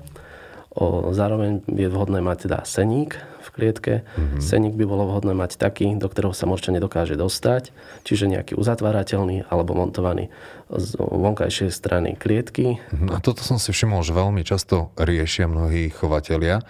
O, 0.74 1.14
zároveň 1.14 1.66
je 1.70 1.86
vhodné 1.90 2.22
mať 2.22 2.50
teda 2.50 2.66
seník 2.66 3.18
v 3.46 3.50
klietke. 3.54 3.94
Mm-hmm. 4.02 4.42
Seník 4.42 4.74
by 4.74 4.86
bolo 4.90 5.06
vhodné 5.06 5.38
mať 5.38 5.62
taký, 5.62 5.94
do 5.98 6.10
ktorého 6.10 6.34
sa 6.34 6.50
morča 6.50 6.74
nedokáže 6.74 7.14
dostať, 7.14 7.70
čiže 8.06 8.26
nejaký 8.26 8.54
uzatvárateľný 8.58 9.50
alebo 9.54 9.78
montovaný 9.78 10.34
z 10.74 10.98
vonkajšej 10.98 11.70
strany 11.70 12.18
klietky. 12.18 12.82
Mhm. 12.90 13.14
A 13.14 13.22
toto 13.22 13.46
som 13.46 13.62
si 13.62 13.70
všimol, 13.70 14.02
že 14.02 14.18
veľmi 14.18 14.42
často 14.42 14.94
riešia 14.98 15.46
mnohí 15.46 15.94
chovatelia, 15.94 16.66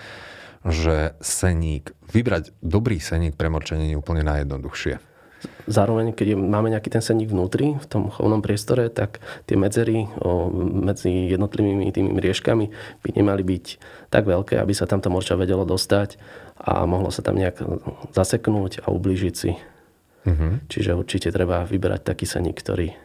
že 0.67 1.15
seník, 1.23 1.95
vybrať 2.11 2.55
dobrý 2.59 2.99
seník 2.99 3.39
pre 3.39 3.47
morčenie 3.47 3.95
je 3.95 3.99
úplne 3.99 4.23
najjednoduchšie. 4.27 5.12
Zároveň, 5.67 6.11
keď 6.11 6.35
máme 6.35 6.67
nejaký 6.71 6.91
ten 6.91 6.99
seník 6.99 7.31
vnútri, 7.31 7.79
v 7.79 7.85
tom 7.87 8.11
chovnom 8.11 8.43
priestore, 8.43 8.91
tak 8.91 9.23
tie 9.47 9.55
medzery 9.55 10.07
medzi 10.59 11.31
jednotlivými 11.31 11.87
tými 11.93 12.19
riežkami 12.19 12.65
by 12.99 13.09
nemali 13.15 13.43
byť 13.47 13.65
tak 14.11 14.27
veľké, 14.27 14.59
aby 14.59 14.73
sa 14.75 14.89
tamto 14.89 15.07
morča 15.07 15.39
vedelo 15.39 15.63
dostať 15.63 16.19
a 16.59 16.83
mohlo 16.83 17.09
sa 17.09 17.23
tam 17.23 17.39
nejak 17.39 17.63
zaseknúť 18.11 18.83
a 18.83 18.91
ublížiť 18.91 19.35
si. 19.35 19.55
Mm-hmm. 20.23 20.71
Čiže 20.71 20.91
určite 20.95 21.31
treba 21.31 21.67
vyberať 21.67 22.01
taký 22.07 22.23
seník, 22.23 22.59
ktorý 22.63 22.95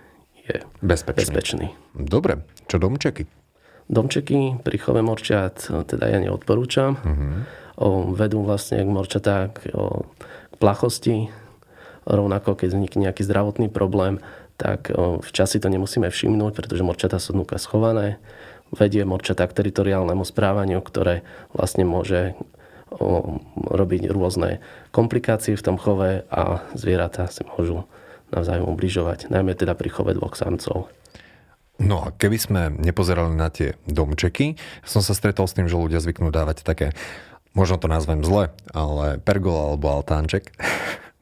je 0.47 0.57
bezpečný. 0.83 1.19
bezpečný. 1.19 1.67
Dobre, 1.95 2.47
čo 2.71 2.79
domčeky? 2.79 3.27
Domčeky 3.89 4.61
pri 4.63 4.77
chove 4.79 5.01
morčat 5.01 5.67
teda 5.67 6.13
ja 6.13 6.19
neodporúčam. 6.21 7.01
Mm-hmm. 7.01 7.35
O, 7.79 8.11
vedú 8.11 8.43
vlastne 8.43 8.83
k 8.83 8.91
morčatá 8.91 9.55
k, 9.55 9.71
o, 9.73 10.03
k 10.51 10.55
plachosti, 10.59 11.31
Rovnako, 12.09 12.57
keď 12.57 12.73
vznikne 12.73 13.01
nejaký 13.13 13.21
zdravotný 13.21 13.69
problém, 13.69 14.25
tak 14.57 14.89
v 14.97 15.29
časi 15.29 15.61
to 15.61 15.69
nemusíme 15.69 16.09
všimnúť, 16.09 16.57
pretože 16.57 16.83
morčatá 16.83 17.21
sú 17.21 17.37
dnuka 17.37 17.61
schované. 17.61 18.17
Vedie 18.73 19.05
morčatá 19.05 19.45
k 19.45 19.61
teritoriálnemu 19.61 20.25
správaniu, 20.25 20.81
ktoré 20.81 21.23
vlastne 21.53 21.85
môže 21.85 22.33
robiť 23.69 24.09
rôzne 24.09 24.65
komplikácie 24.91 25.53
v 25.53 25.65
tom 25.65 25.77
chove 25.77 26.25
a 26.33 26.65
zvieratá 26.73 27.29
si 27.29 27.45
môžu 27.45 27.85
navzájom 28.33 28.73
ubližovať, 28.73 29.29
najmä 29.29 29.53
teda 29.53 29.77
pri 29.77 29.89
chove 29.93 30.17
dvoch 30.17 30.37
samcov. 30.37 30.89
No 31.79 32.03
a 32.03 32.11
keby 32.11 32.37
sme 32.41 32.63
nepozerali 32.75 33.37
na 33.37 33.53
tie 33.53 33.79
domčeky, 33.87 34.59
som 34.83 35.05
sa 35.05 35.13
stretol 35.13 35.47
s 35.47 35.55
tým, 35.55 35.69
že 35.69 35.79
ľudia 35.79 36.01
zvyknú 36.01 36.33
dávať 36.33 36.65
také, 36.65 36.97
možno 37.53 37.79
to 37.79 37.87
nazvem 37.87 38.25
zle, 38.27 38.51
ale 38.75 39.21
pergola 39.23 39.73
alebo 39.73 39.93
altánček 39.93 40.53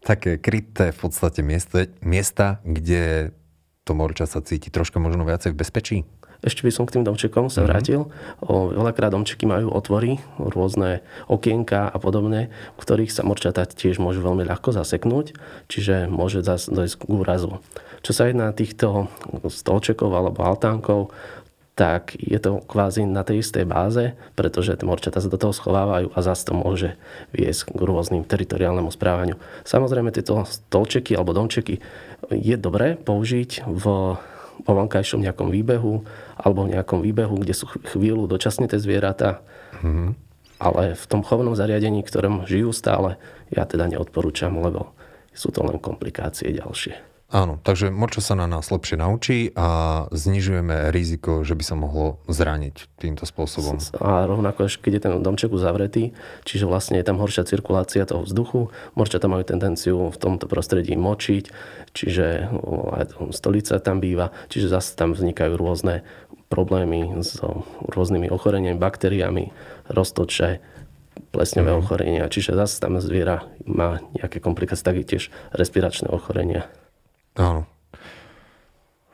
také 0.07 0.39
kryté 0.39 0.95
v 0.95 0.99
podstate 1.03 1.43
miesta, 1.43 1.91
miesta, 1.99 2.63
kde 2.63 3.35
to 3.83 3.99
morča 3.99 4.31
sa 4.31 4.39
cíti 4.39 4.71
troška 4.71 5.03
možno 5.03 5.27
viacej 5.27 5.51
v 5.51 5.59
bezpečí? 5.59 5.99
Ešte 6.47 6.63
by 6.63 6.71
som 6.71 6.85
k 6.85 6.95
tým 6.95 7.05
domčekom 7.07 7.51
sa 7.51 7.65
mhm. 7.65 7.67
vrátil. 7.67 8.01
O, 8.39 8.71
veľakrát 8.71 9.11
domčeky 9.11 9.49
majú 9.49 9.73
otvory, 9.73 10.23
rôzne 10.39 11.03
okienka 11.27 11.91
a 11.91 11.97
podobne, 11.99 12.55
v 12.77 12.81
ktorých 12.81 13.11
sa 13.11 13.27
morčatá 13.27 13.67
tiež 13.67 13.99
môžu 13.99 14.23
veľmi 14.23 14.47
ľahko 14.47 14.71
zaseknúť, 14.71 15.35
čiže 15.67 16.07
môže 16.07 16.47
zase 16.47 16.71
dojsť 16.71 16.95
k 17.03 17.05
úrazu. 17.11 17.59
Čo 18.05 18.13
sa 18.15 18.31
jedná 18.31 18.53
týchto 18.55 19.11
stolčekov 19.51 20.13
alebo 20.13 20.47
altánkov, 20.47 21.11
tak 21.77 22.17
je 22.17 22.41
to 22.41 22.65
kvázi 22.65 23.05
na 23.05 23.21
tej 23.21 23.45
istej 23.45 23.69
báze, 23.69 24.17
pretože 24.33 24.73
tie 24.81 24.89
morčata 24.89 25.21
sa 25.21 25.29
do 25.29 25.37
toho 25.37 25.53
schovávajú 25.53 26.09
a 26.17 26.19
zase 26.25 26.49
to 26.49 26.57
môže 26.57 26.97
viesť 27.37 27.77
k 27.77 27.81
rôznym 27.85 28.25
teritoriálnemu 28.25 28.89
správaniu. 28.89 29.37
Samozrejme, 29.69 30.09
tieto 30.09 30.49
stolčeky 30.49 31.13
alebo 31.13 31.37
domčeky 31.37 31.85
je 32.33 32.57
dobré 32.57 32.97
použiť 32.97 33.69
v 33.69 34.17
po 34.65 34.73
vonkajšom 34.73 35.21
nejakom 35.21 35.53
výbehu 35.53 36.03
alebo 36.41 36.65
v 36.65 36.75
nejakom 36.75 37.05
výbehu, 37.05 37.39
kde 37.39 37.55
sú 37.55 37.69
chvíľu 37.95 38.27
dočasne 38.27 38.67
tie 38.67 38.81
zvieratá. 38.81 39.45
Mm-hmm. 39.79 40.09
Ale 40.57 40.97
v 40.97 41.05
tom 41.05 41.21
chovnom 41.21 41.53
zariadení, 41.53 42.01
ktorom 42.01 42.49
žijú 42.49 42.73
stále, 42.73 43.21
ja 43.53 43.69
teda 43.69 43.85
neodporúčam, 43.87 44.57
lebo 44.57 44.97
sú 45.37 45.53
to 45.53 45.61
len 45.63 45.77
komplikácie 45.77 46.49
ďalšie. 46.57 46.97
Áno, 47.27 47.59
takže 47.59 47.91
morča 47.91 48.23
sa 48.23 48.39
na 48.39 48.47
nás 48.47 48.71
lepšie 48.71 49.03
naučí 49.03 49.51
a 49.59 50.07
znižujeme 50.15 50.95
riziko, 50.95 51.43
že 51.43 51.59
by 51.59 51.65
sa 51.67 51.75
mohlo 51.75 52.23
zraniť 52.31 52.87
týmto 53.03 53.27
spôsobom. 53.27 53.83
A 53.99 54.31
rovnako, 54.31 54.71
keď 54.71 54.93
je 54.95 55.03
ten 55.03 55.13
domček 55.19 55.51
uzavretý, 55.51 56.15
čiže 56.47 56.71
vlastne 56.71 57.03
je 57.03 57.07
tam 57.07 57.19
horšia 57.19 57.43
cirkulácia 57.43 58.07
toho 58.07 58.23
vzduchu, 58.23 58.71
morčata 58.95 59.27
majú 59.27 59.43
tendenciu 59.43 60.15
v 60.15 60.19
tomto 60.23 60.47
prostredí 60.47 60.95
močiť, 60.95 61.51
čiže 61.99 62.47
aj 62.95 63.05
stolica 63.35 63.83
tam 63.83 63.99
býva, 63.99 64.31
čiže 64.47 64.71
zase 64.71 64.95
tam 64.95 65.11
vznikajú 65.11 65.59
rôzne 65.59 66.07
problémy 66.47 67.27
s 67.27 67.43
rôznymi 67.91 68.31
ochoreniami, 68.31 68.79
baktériami, 68.79 69.51
roztoče, 69.91 70.63
plesňové 71.35 71.73
mm. 71.75 71.81
ochorenia. 71.83 72.31
Čiže 72.31 72.55
zase 72.55 72.79
tam 72.79 73.03
zviera 73.03 73.43
má 73.67 73.99
nejaké 74.15 74.39
komplikácie, 74.39 74.87
tak 74.87 75.03
tiež 75.03 75.35
respiračné 75.51 76.07
ochorenia. 76.07 76.71
Áno. 77.37 77.69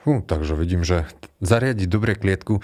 Fú, 0.02 0.18
takže 0.18 0.58
vidím, 0.58 0.82
že 0.82 1.06
zariadiť 1.38 1.86
dobre 1.86 2.18
klietku 2.18 2.58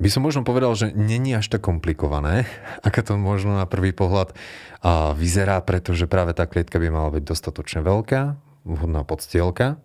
by 0.00 0.08
som 0.08 0.24
možno 0.24 0.48
povedal, 0.48 0.72
že 0.72 0.96
není 0.96 1.36
až 1.36 1.52
tak 1.52 1.68
komplikované, 1.68 2.48
ako 2.86 3.00
to 3.04 3.12
možno 3.20 3.60
na 3.60 3.68
prvý 3.68 3.92
pohľad 3.92 4.32
a 4.80 5.12
vyzerá, 5.12 5.60
pretože 5.60 6.08
práve 6.08 6.32
tá 6.32 6.48
klietka 6.48 6.80
by 6.80 6.88
mala 6.88 7.12
byť 7.12 7.24
dostatočne 7.24 7.84
veľká, 7.84 8.40
vhodná 8.64 9.04
podstielka, 9.04 9.76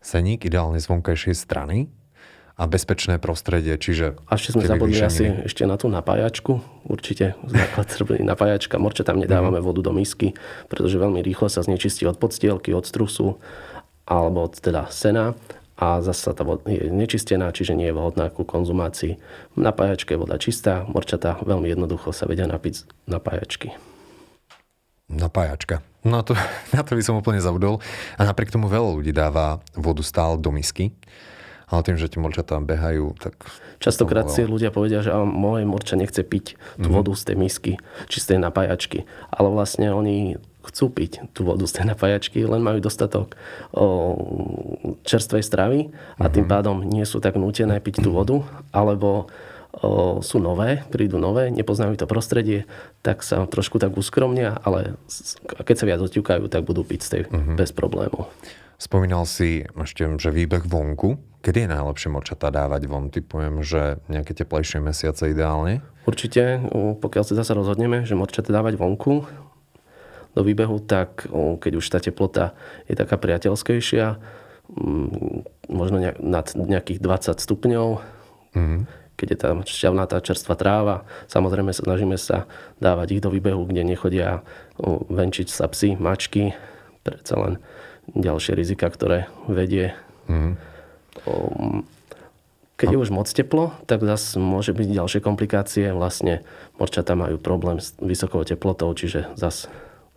seník 0.00 0.48
ideálne 0.48 0.80
z 0.80 0.88
vonkajšej 0.88 1.36
strany 1.36 1.92
a 2.56 2.68
bezpečné 2.68 3.16
prostredie, 3.16 3.76
čiže... 3.80 4.16
A 4.28 4.36
ešte 4.36 4.56
sme 4.56 4.68
zabudli 4.68 5.00
asi 5.00 5.24
ešte 5.48 5.64
na 5.64 5.80
tú 5.80 5.88
napájačku, 5.88 6.60
určite 6.84 7.32
základ 7.48 7.88
napájačka. 8.20 8.76
Morče 8.76 9.08
tam 9.08 9.20
nedávame 9.20 9.60
mm. 9.60 9.64
vodu 9.64 9.80
do 9.80 9.92
misky, 9.96 10.36
pretože 10.68 11.00
veľmi 11.00 11.24
rýchlo 11.24 11.48
sa 11.48 11.64
znečistí 11.64 12.04
od 12.04 12.20
podstielky, 12.20 12.76
od 12.76 12.84
strusu 12.84 13.40
alebo 14.06 14.48
teda 14.50 14.90
sena 14.90 15.34
a 15.82 15.98
zase 15.98 16.30
tá 16.30 16.46
voda 16.46 16.62
je 16.70 16.86
nečistená, 16.92 17.50
čiže 17.50 17.74
nie 17.74 17.90
je 17.90 17.96
vhodná 17.96 18.30
ku 18.30 18.46
konzumácii. 18.46 19.18
Napájačke 19.58 20.14
je 20.14 20.22
voda 20.22 20.38
čistá, 20.38 20.86
morčatá 20.86 21.42
veľmi 21.42 21.66
jednoducho 21.66 22.14
sa 22.14 22.30
vedia 22.30 22.46
napiť 22.46 22.74
z 22.76 22.82
napájačky. 23.10 23.74
Napájačka. 25.10 25.82
No 26.06 26.22
to, 26.22 26.38
na 26.76 26.86
to 26.86 26.94
by 26.94 27.02
som 27.02 27.18
úplne 27.18 27.42
zabudol. 27.42 27.82
A 28.14 28.22
napriek 28.22 28.54
tomu 28.54 28.70
veľa 28.70 29.02
ľudí 29.02 29.10
dáva 29.10 29.58
vodu 29.74 30.06
stále 30.06 30.38
do 30.38 30.54
misky. 30.54 30.94
Ale 31.72 31.88
tým, 31.88 31.96
že 31.96 32.12
tie 32.12 32.20
morčatá 32.20 32.60
behajú, 32.60 33.16
tak... 33.16 33.32
Častokrát 33.80 34.28
si 34.28 34.44
ľudia 34.44 34.68
povedia, 34.68 35.00
že 35.00 35.08
moje 35.24 35.64
morča 35.64 35.96
nechce 35.96 36.20
piť 36.20 36.60
tú 36.76 36.84
mm-hmm. 36.84 36.92
vodu 36.92 37.12
z 37.16 37.32
tej 37.32 37.36
misky, 37.40 37.72
či 38.12 38.20
z 38.20 38.36
tej 38.36 38.38
napájačky. 38.44 39.08
Ale 39.32 39.48
vlastne 39.48 39.88
oni 39.88 40.36
chcú 40.62 40.90
piť 40.90 41.34
tú 41.34 41.42
vodu 41.46 41.66
z 41.66 41.80
tej 41.80 41.84
napájačky, 41.92 42.46
len 42.46 42.62
majú 42.62 42.78
dostatok 42.78 43.34
o, 43.74 43.84
čerstvej 45.02 45.42
stravy 45.42 45.80
a 46.18 46.30
tým 46.30 46.46
mhm. 46.46 46.52
pádom 46.52 46.76
nie 46.82 47.02
sú 47.02 47.18
tak 47.18 47.36
nútené 47.36 47.82
piť 47.82 48.02
tú 48.02 48.14
vodu, 48.14 48.46
alebo 48.70 49.26
o, 49.82 50.22
sú 50.22 50.38
nové, 50.38 50.86
prídu 50.88 51.18
nové, 51.18 51.50
nepoznajú 51.50 51.98
to 51.98 52.06
prostredie, 52.06 52.64
tak 53.02 53.26
sa 53.26 53.44
trošku 53.46 53.82
tak 53.82 53.94
uskromnia, 53.94 54.58
ale 54.62 54.96
keď 55.66 55.76
sa 55.76 55.88
viac 55.88 56.00
oťukajú, 56.00 56.46
tak 56.46 56.62
budú 56.62 56.86
piť 56.86 57.00
z 57.02 57.08
tej 57.08 57.22
uh-huh. 57.26 57.58
bez 57.58 57.74
problémov. 57.74 58.30
Spomínal 58.82 59.30
si 59.30 59.62
ešte, 59.78 60.10
že 60.18 60.34
výbeh 60.34 60.66
vonku. 60.66 61.14
Kedy 61.38 61.66
je 61.66 61.68
najlepšie 61.70 62.10
močatá 62.10 62.50
dávať 62.50 62.90
von? 62.90 63.14
Typujem, 63.14 63.62
že 63.62 64.02
nejaké 64.10 64.34
teplejšie 64.34 64.82
mesiace 64.82 65.30
ideálne? 65.30 65.86
Určite, 66.02 66.58
pokiaľ 66.98 67.22
sa 67.22 67.38
zase 67.38 67.54
rozhodneme, 67.54 68.02
že 68.02 68.18
morčata 68.18 68.50
dávať 68.50 68.74
vonku, 68.74 69.22
do 70.32 70.40
výbehu, 70.40 70.80
tak 70.80 71.28
keď 71.32 71.72
už 71.76 71.86
tá 71.92 71.98
teplota 72.00 72.56
je 72.88 72.96
taká 72.96 73.20
priateľskejšia, 73.20 74.16
mm, 74.72 75.44
možno 75.68 75.96
nad 76.20 76.46
nejakých 76.56 76.98
20 77.04 77.36
stupňov, 77.36 77.88
mm. 78.56 78.80
keď 79.20 79.26
je 79.28 79.38
tam 79.38 79.56
šťavnatá 79.64 80.16
čerstvá 80.24 80.54
tráva. 80.56 81.04
Samozrejme 81.28 81.76
snažíme 81.76 82.16
sa 82.16 82.48
dávať 82.80 83.20
ich 83.20 83.22
do 83.24 83.28
výbehu, 83.28 83.68
kde 83.68 83.84
nechodia 83.84 84.40
venčiť 85.08 85.48
sa 85.52 85.68
psy, 85.68 85.94
mačky, 86.00 86.56
predsa 87.04 87.36
len 87.36 87.52
ďalšie 88.16 88.56
rizika, 88.56 88.88
ktoré 88.88 89.28
vedie. 89.46 89.92
Mm. 90.26 90.56
Keď 92.80 92.88
je 92.88 92.98
už 92.98 93.14
moc 93.14 93.30
teplo, 93.30 93.70
tak 93.86 94.02
zase 94.02 94.42
môže 94.42 94.74
byť 94.74 94.88
ďalšie 94.90 95.20
komplikácie. 95.22 95.94
Vlastne 95.94 96.42
morčatá 96.82 97.14
majú 97.14 97.38
problém 97.38 97.78
s 97.78 97.94
vysokou 98.02 98.42
teplotou, 98.42 98.90
čiže 98.90 99.30
zase 99.38 99.70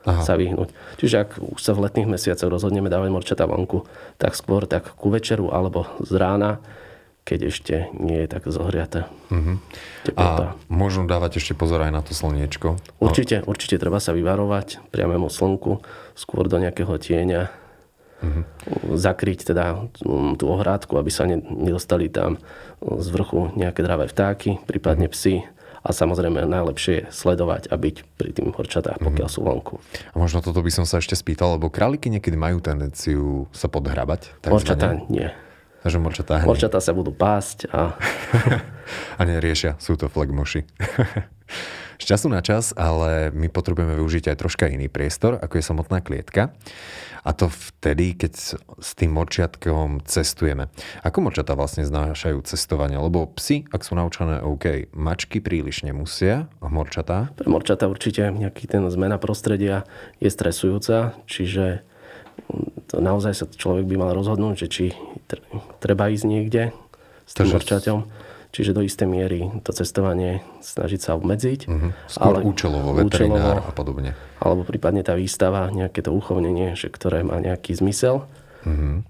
Aha. 0.06 0.22
sa 0.22 0.38
vyhnúť. 0.38 0.70
Čiže 1.02 1.16
ak 1.26 1.30
už 1.42 1.60
sa 1.60 1.74
v 1.74 1.90
letných 1.90 2.06
mesiacoch 2.06 2.54
rozhodneme 2.54 2.94
dávať 2.94 3.10
morčata 3.10 3.50
vonku, 3.50 3.90
tak 4.22 4.38
skôr 4.38 4.70
tak 4.70 4.94
ku 4.94 5.10
večeru 5.10 5.50
alebo 5.50 5.90
z 6.06 6.14
rána, 6.14 6.62
keď 7.26 7.40
ešte 7.50 7.76
nie 7.98 8.22
je 8.22 8.30
tak 8.30 8.46
zohriaté. 8.46 9.10
Uh-huh. 9.34 9.58
A 10.14 10.54
môžu 10.70 11.02
dávať 11.10 11.42
ešte 11.42 11.58
pozor 11.58 11.82
aj 11.82 11.90
na 11.90 12.06
to 12.06 12.14
slniečko? 12.14 12.78
Určite, 13.02 13.42
určite 13.50 13.82
treba 13.82 13.98
sa 13.98 14.14
vyvarovať 14.14 14.94
priamému 14.94 15.34
slnku, 15.34 15.82
skôr 16.14 16.46
do 16.46 16.62
nejakého 16.62 16.94
tieňa. 17.02 17.50
Uh-huh. 18.22 18.46
Zakryť 18.94 19.42
teda 19.42 19.90
mm, 20.06 20.38
tú 20.38 20.54
ohrádku, 20.54 21.02
aby 21.02 21.10
sa 21.10 21.26
nedostali 21.26 22.14
tam 22.14 22.38
z 22.80 23.08
vrchu 23.10 23.58
nejaké 23.58 23.82
dravé 23.82 24.06
vtáky, 24.06 24.62
prípadne 24.70 25.10
uh-huh. 25.10 25.18
psy 25.18 25.50
a 25.86 25.90
samozrejme 25.94 26.50
najlepšie 26.50 26.94
je 26.98 27.04
sledovať 27.14 27.70
a 27.70 27.78
byť 27.78 27.96
pri 28.18 28.34
tým 28.34 28.50
horčatách, 28.50 28.98
pokiaľ 28.98 29.30
sú 29.30 29.46
vonku. 29.46 29.78
A 30.12 30.16
možno 30.18 30.42
toto 30.42 30.66
by 30.66 30.72
som 30.74 30.90
sa 30.90 30.98
ešte 30.98 31.14
spýtal, 31.14 31.62
lebo 31.62 31.70
králiky 31.70 32.10
niekedy 32.10 32.34
majú 32.34 32.58
tendenciu 32.58 33.46
sa 33.54 33.70
podhrabať. 33.70 34.42
Horčatá 34.50 34.98
nie. 35.14 35.30
Takže 35.86 36.02
morčatá 36.02 36.42
Morčatá 36.42 36.82
sa 36.82 36.98
budú 36.98 37.14
pásť 37.14 37.70
a... 37.70 37.94
a 39.20 39.22
neriešia, 39.22 39.78
sú 39.78 39.94
to 39.94 40.10
flegmoši. 40.10 40.66
Z 41.96 42.06
času 42.12 42.28
na 42.28 42.44
čas, 42.44 42.76
ale 42.76 43.32
my 43.32 43.48
potrebujeme 43.48 43.96
využiť 43.96 44.36
aj 44.36 44.40
troška 44.40 44.66
iný 44.68 44.92
priestor, 44.92 45.40
ako 45.40 45.60
je 45.60 45.64
samotná 45.64 46.04
klietka. 46.04 46.52
A 47.26 47.34
to 47.34 47.50
vtedy, 47.50 48.14
keď 48.14 48.38
s 48.78 48.90
tým 48.94 49.16
morčiatkom 49.18 50.06
cestujeme. 50.06 50.70
Ako 51.02 51.26
morčatá 51.26 51.58
vlastne 51.58 51.82
znášajú 51.82 52.38
cestovanie? 52.46 53.02
Lebo 53.02 53.26
psi, 53.34 53.66
ak 53.74 53.82
sú 53.82 53.98
naučené 53.98 54.46
OK, 54.46 54.94
mačky 54.94 55.42
príliš 55.42 55.82
nemusia, 55.82 56.46
a 56.62 56.68
morčatá? 56.70 57.34
Pre 57.34 57.50
morčatá 57.50 57.90
určite 57.90 58.30
nejaký 58.30 58.70
ten 58.70 58.86
zmena 58.94 59.18
prostredia 59.18 59.90
je 60.22 60.30
stresujúca, 60.30 61.18
čiže 61.26 61.82
to 62.92 63.02
naozaj 63.02 63.34
sa 63.34 63.46
človek 63.50 63.90
by 63.90 63.96
mal 63.98 64.12
rozhodnúť, 64.14 64.56
že 64.62 64.68
či 64.70 64.86
treba 65.82 66.12
ísť 66.12 66.26
niekde 66.30 66.70
s 67.26 67.34
tým 67.34 67.50
morčaťom 67.50 68.25
čiže 68.56 68.72
do 68.72 68.80
istej 68.80 69.04
miery 69.04 69.52
to 69.68 69.76
cestovanie 69.76 70.40
snažiť 70.64 71.00
sa 71.04 71.20
obmedziť. 71.20 71.68
Uh-huh. 71.68 71.92
Skôr 72.08 72.40
ale 72.40 72.48
účelovo, 72.48 72.96
veterinár 72.96 73.60
účelovo, 73.60 73.68
a 73.68 73.72
podobne. 73.76 74.12
Alebo 74.40 74.64
prípadne 74.64 75.04
tá 75.04 75.20
výstava, 75.20 75.68
nejaké 75.76 76.00
to 76.00 76.16
uchovnenie, 76.16 76.80
že 76.80 76.88
ktoré 76.88 77.28
má 77.28 77.44
nejaký 77.44 77.76
zmysel. 77.76 78.24
Uh-huh. 78.64 79.04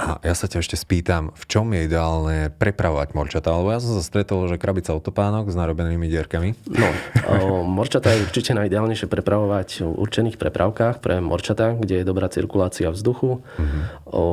A 0.00 0.16
ja 0.24 0.32
sa 0.32 0.48
ťa 0.48 0.64
ešte 0.64 0.80
spýtam, 0.80 1.28
v 1.36 1.44
čom 1.44 1.68
je 1.76 1.84
ideálne 1.84 2.48
prepravovať 2.56 3.12
morčata? 3.12 3.52
Lebo 3.52 3.68
ja 3.68 3.84
som 3.84 3.92
sa 3.92 4.00
stretol, 4.00 4.48
že 4.48 4.56
krabica 4.56 4.96
autopánok 4.96 5.52
s 5.52 5.56
narobenými 5.60 6.08
dierkami. 6.08 6.56
No, 6.72 6.88
o, 7.28 7.36
morčata 7.68 8.08
je 8.16 8.24
určite 8.24 8.56
najideálnejšie 8.56 9.12
prepravovať 9.12 9.84
v 9.84 9.92
určených 10.00 10.40
prepravkách 10.40 11.04
pre 11.04 11.20
morčata, 11.20 11.76
kde 11.76 12.00
je 12.00 12.08
dobrá 12.08 12.32
cirkulácia 12.32 12.88
vzduchu. 12.88 13.44
Uh-huh. 13.44 13.80
O, 14.08 14.24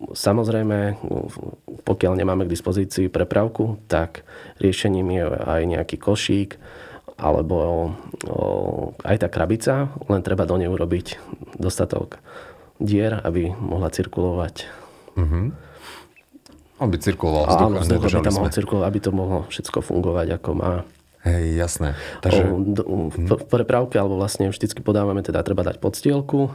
Samozrejme, 0.00 0.96
pokiaľ 1.84 2.12
nemáme 2.16 2.48
k 2.48 2.54
dispozícii 2.56 3.12
prepravku, 3.12 3.76
tak 3.84 4.24
riešením 4.56 5.08
je 5.12 5.24
aj 5.28 5.62
nejaký 5.68 5.96
košík, 6.00 6.56
alebo 7.20 7.92
aj 9.04 9.16
tá 9.20 9.28
krabica, 9.28 9.92
len 10.08 10.24
treba 10.24 10.48
do 10.48 10.56
nej 10.56 10.72
urobiť 10.72 11.20
dostatok 11.60 12.16
dier, 12.80 13.20
aby 13.20 13.52
mohla 13.52 13.92
cirkulovať. 13.92 14.72
Mm-hmm. 15.20 15.46
Aby 16.80 16.96
cirkuloval 16.96 17.44
vzduch. 17.44 17.68
Áno, 17.68 17.76
vzduch, 17.84 18.04
aby 18.08 18.24
tam 18.24 18.36
mohol 18.40 18.52
cirkulovať, 18.56 18.86
aby 18.88 19.00
to 19.04 19.10
mohlo 19.12 19.38
všetko 19.52 19.78
fungovať 19.84 20.40
ako 20.40 20.50
má. 20.56 20.72
Hej, 21.28 21.60
jasné. 21.60 21.88
Takže... 22.24 22.40
V, 22.48 23.36
v 23.36 23.44
prepravke, 23.52 24.00
alebo 24.00 24.16
vlastne 24.16 24.48
vždycky 24.48 24.80
podávame, 24.80 25.20
teda 25.20 25.44
treba 25.44 25.60
dať 25.60 25.76
podstielku, 25.76 26.48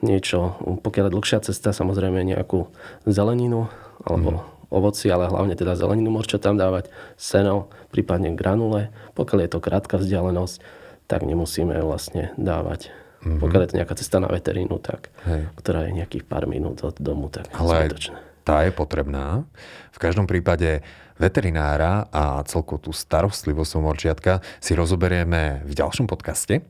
niečo, 0.00 0.56
pokiaľ 0.82 1.08
je 1.08 1.14
dlhšia 1.16 1.40
cesta, 1.44 1.72
samozrejme 1.72 2.20
nejakú 2.24 2.68
zeleninu 3.08 3.70
alebo 4.04 4.30
mm. 4.30 4.40
ovoci, 4.72 5.06
ale 5.08 5.30
hlavne 5.30 5.56
teda 5.56 5.78
zeleninu 5.78 6.12
môžete 6.12 6.42
tam 6.42 6.60
dávať, 6.60 6.92
seno, 7.16 7.72
prípadne 7.92 8.34
granule. 8.36 8.92
Pokiaľ 9.16 9.38
je 9.46 9.50
to 9.52 9.58
krátka 9.62 9.96
vzdialenosť, 9.96 10.60
tak 11.06 11.22
nemusíme 11.22 11.76
vlastne 11.80 12.34
dávať. 12.36 12.90
Mm-hmm. 13.22 13.40
Pokiaľ 13.42 13.60
je 13.62 13.70
to 13.70 13.78
nejaká 13.78 13.94
cesta 13.98 14.18
na 14.22 14.28
veterínu, 14.28 14.76
tak, 14.78 15.10
Hej. 15.26 15.50
ktorá 15.58 15.88
je 15.88 15.96
nejakých 15.98 16.24
pár 16.28 16.46
minút 16.46 16.84
od 16.84 16.94
domu, 17.00 17.26
tak 17.32 17.48
Ale 17.56 17.90
aj 17.90 18.12
tá 18.46 18.62
je 18.62 18.70
potrebná. 18.70 19.42
V 19.90 19.98
každom 19.98 20.30
prípade 20.30 20.86
veterinára 21.16 22.08
a 22.12 22.44
celkovú 22.44 22.88
tú 22.88 22.92
starostlivosť 22.92 23.72
o 23.76 23.80
morčiatka 23.80 24.44
si 24.60 24.76
rozoberieme 24.76 25.64
v 25.64 25.72
ďalšom 25.72 26.04
podcaste. 26.04 26.60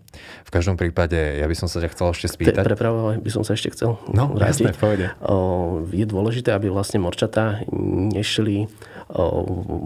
V 0.46 0.50
každom 0.50 0.78
prípade 0.80 1.18
ja 1.18 1.44
by 1.44 1.56
som 1.59 1.68
sa 1.68 1.82
ťa 1.82 1.92
chcel 1.92 2.06
ešte 2.14 2.28
spýtať. 2.38 2.64
Prepravo 2.64 3.12
by 3.18 3.30
som 3.30 3.44
sa 3.44 3.52
ešte 3.52 3.74
chcel 3.74 3.98
No, 4.11 4.32
jasné, 4.38 4.72
pôjde. 4.72 5.12
Je 5.92 6.06
dôležité, 6.09 6.54
aby 6.54 6.70
vlastne 6.72 7.02
morčatá 7.02 7.66
nešli 8.14 8.70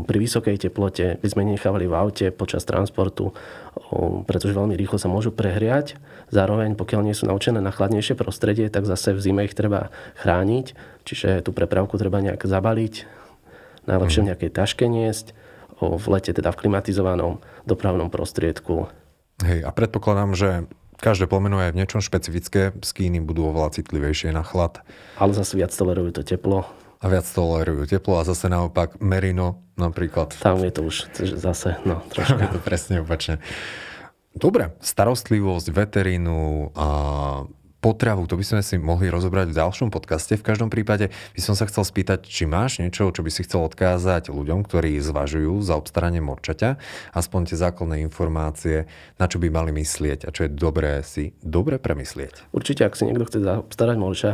pri 0.06 0.16
vysokej 0.16 0.56
teplote, 0.68 1.20
by 1.20 1.28
sme 1.28 1.44
nechávali 1.44 1.84
v 1.84 1.92
aute 1.92 2.26
počas 2.32 2.64
transportu, 2.64 3.36
pretože 4.24 4.56
veľmi 4.56 4.72
rýchlo 4.80 4.96
sa 4.96 5.12
môžu 5.12 5.28
prehriať. 5.28 6.00
Zároveň, 6.32 6.72
pokiaľ 6.72 7.04
nie 7.04 7.12
sú 7.12 7.28
naučené 7.28 7.60
na 7.60 7.68
chladnejšie 7.68 8.16
prostredie, 8.16 8.72
tak 8.72 8.88
zase 8.88 9.12
v 9.12 9.20
zime 9.20 9.44
ich 9.44 9.52
treba 9.52 9.92
chrániť, 10.24 10.72
čiže 11.04 11.44
tú 11.44 11.52
prepravku 11.52 12.00
treba 12.00 12.24
nejak 12.24 12.48
zabaliť, 12.48 13.19
najlepšie 13.88 14.20
v 14.20 14.24
mhm. 14.24 14.30
nejakej 14.34 14.50
taške 14.52 14.84
niesť, 14.88 15.26
v 15.80 16.06
lete 16.12 16.32
teda 16.36 16.52
v 16.52 16.60
klimatizovanom 16.66 17.40
dopravnom 17.64 18.12
prostriedku. 18.12 18.92
Hej, 19.40 19.64
a 19.64 19.70
predpokladám, 19.72 20.36
že 20.36 20.68
každé 21.00 21.24
plemeno 21.24 21.56
je 21.64 21.72
v 21.72 21.78
niečom 21.80 22.04
špecifické, 22.04 22.76
skýny 22.76 23.24
budú 23.24 23.48
oveľa 23.48 23.80
citlivejšie 23.80 24.36
na 24.36 24.44
chlad. 24.44 24.84
Ale 25.16 25.32
zase 25.32 25.56
viac 25.56 25.72
tolerujú 25.72 26.20
to 26.20 26.22
teplo 26.24 26.68
a 27.00 27.04
viac 27.08 27.24
tolerujú 27.24 27.88
teplo 27.88 28.20
a 28.20 28.28
zase 28.28 28.52
naopak 28.52 29.00
merino 29.00 29.64
napríklad. 29.80 30.36
Tam 30.36 30.60
je 30.60 30.72
to 30.72 30.84
už 30.84 31.08
zase, 31.40 31.80
no 31.88 32.04
je 32.12 32.48
to 32.52 32.60
presne 32.68 33.00
opačne. 33.00 33.40
Dobre, 34.30 34.76
starostlivosť, 34.78 35.66
veterínu 35.74 36.70
a 36.76 36.88
potravu, 37.80 38.28
to 38.28 38.36
by 38.36 38.44
sme 38.44 38.60
si 38.60 38.76
mohli 38.76 39.08
rozobrať 39.08 39.50
v 39.50 39.58
ďalšom 39.58 39.88
podcaste. 39.88 40.36
V 40.36 40.44
každom 40.44 40.68
prípade 40.68 41.08
by 41.34 41.40
som 41.40 41.56
sa 41.56 41.64
chcel 41.66 41.82
spýtať, 41.82 42.28
či 42.28 42.44
máš 42.44 42.78
niečo, 42.78 43.08
čo 43.08 43.24
by 43.24 43.30
si 43.32 43.44
chcel 43.48 43.64
odkázať 43.66 44.28
ľuďom, 44.30 44.64
ktorí 44.68 45.00
zvažujú 45.00 45.64
za 45.64 45.80
obstaranie 45.80 46.20
morčaťa, 46.20 46.76
aspoň 47.16 47.40
tie 47.50 47.56
základné 47.58 48.04
informácie, 48.04 48.84
na 49.16 49.26
čo 49.26 49.40
by 49.40 49.48
mali 49.48 49.72
myslieť 49.72 50.28
a 50.28 50.30
čo 50.30 50.46
je 50.46 50.50
dobré 50.52 51.00
si 51.02 51.32
dobre 51.40 51.80
premyslieť. 51.80 52.52
Určite, 52.52 52.84
ak 52.84 52.94
si 52.94 53.08
niekto 53.08 53.26
chce 53.26 53.40
obstarať 53.40 53.96
morča, 53.96 54.32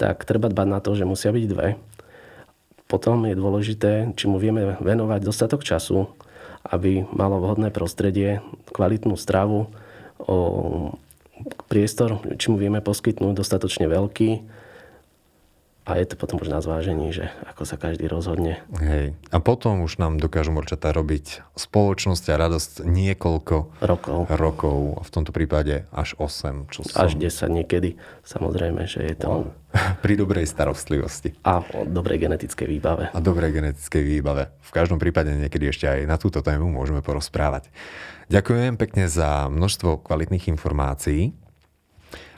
tak 0.00 0.24
treba 0.24 0.48
dbať 0.48 0.66
na 0.66 0.80
to, 0.80 0.96
že 0.96 1.04
musia 1.04 1.30
byť 1.30 1.46
dve 1.46 1.76
potom 2.86 3.26
je 3.26 3.34
dôležité, 3.34 4.14
či 4.14 4.30
mu 4.30 4.38
vieme 4.38 4.78
venovať 4.78 5.20
dostatok 5.26 5.66
času, 5.66 6.06
aby 6.70 7.02
malo 7.10 7.42
vhodné 7.42 7.74
prostredie, 7.74 8.42
kvalitnú 8.70 9.18
stravu, 9.18 9.70
priestor, 11.76 12.24
či 12.40 12.48
mu 12.48 12.56
vieme 12.56 12.80
poskytnúť 12.80 13.36
dostatočne 13.36 13.84
veľký, 13.84 14.48
a 15.86 16.02
je 16.02 16.06
to 16.10 16.18
potom 16.18 16.42
už 16.42 16.50
na 16.50 16.58
zvážení, 16.58 17.14
že 17.14 17.30
ako 17.46 17.62
sa 17.62 17.78
každý 17.78 18.10
rozhodne. 18.10 18.58
Hej. 18.82 19.14
A 19.30 19.38
potom 19.38 19.86
už 19.86 20.02
nám 20.02 20.18
dokážu 20.18 20.50
morčatá 20.50 20.90
robiť 20.90 21.46
spoločnosť 21.54 22.34
a 22.34 22.40
radosť 22.42 22.72
niekoľko 22.82 23.86
rokov. 23.86 24.18
rokov. 24.26 24.78
A 24.98 25.02
v 25.06 25.10
tomto 25.14 25.30
prípade 25.30 25.86
až 25.94 26.18
8. 26.18 26.74
Čo 26.74 26.90
som... 26.90 27.06
Až 27.06 27.14
10 27.14 27.62
niekedy. 27.62 28.02
Samozrejme, 28.26 28.82
že 28.90 29.06
je 29.06 29.14
to... 29.14 29.30
Wow. 29.30 29.54
Pri 30.02 30.18
dobrej 30.18 30.50
starostlivosti. 30.50 31.38
A 31.46 31.62
o 31.62 31.86
dobrej 31.86 32.18
genetickej 32.26 32.66
výbave. 32.66 33.14
A 33.14 33.18
dobrej 33.22 33.54
genetickej 33.54 34.02
výbave. 34.02 34.50
V 34.66 34.70
každom 34.74 34.98
prípade 34.98 35.38
niekedy 35.38 35.70
ešte 35.70 35.86
aj 35.86 36.02
na 36.10 36.18
túto 36.18 36.42
tému 36.42 36.66
môžeme 36.66 36.98
porozprávať. 36.98 37.70
Ďakujem 38.26 38.74
pekne 38.74 39.06
za 39.06 39.46
množstvo 39.46 40.02
kvalitných 40.02 40.50
informácií. 40.50 41.45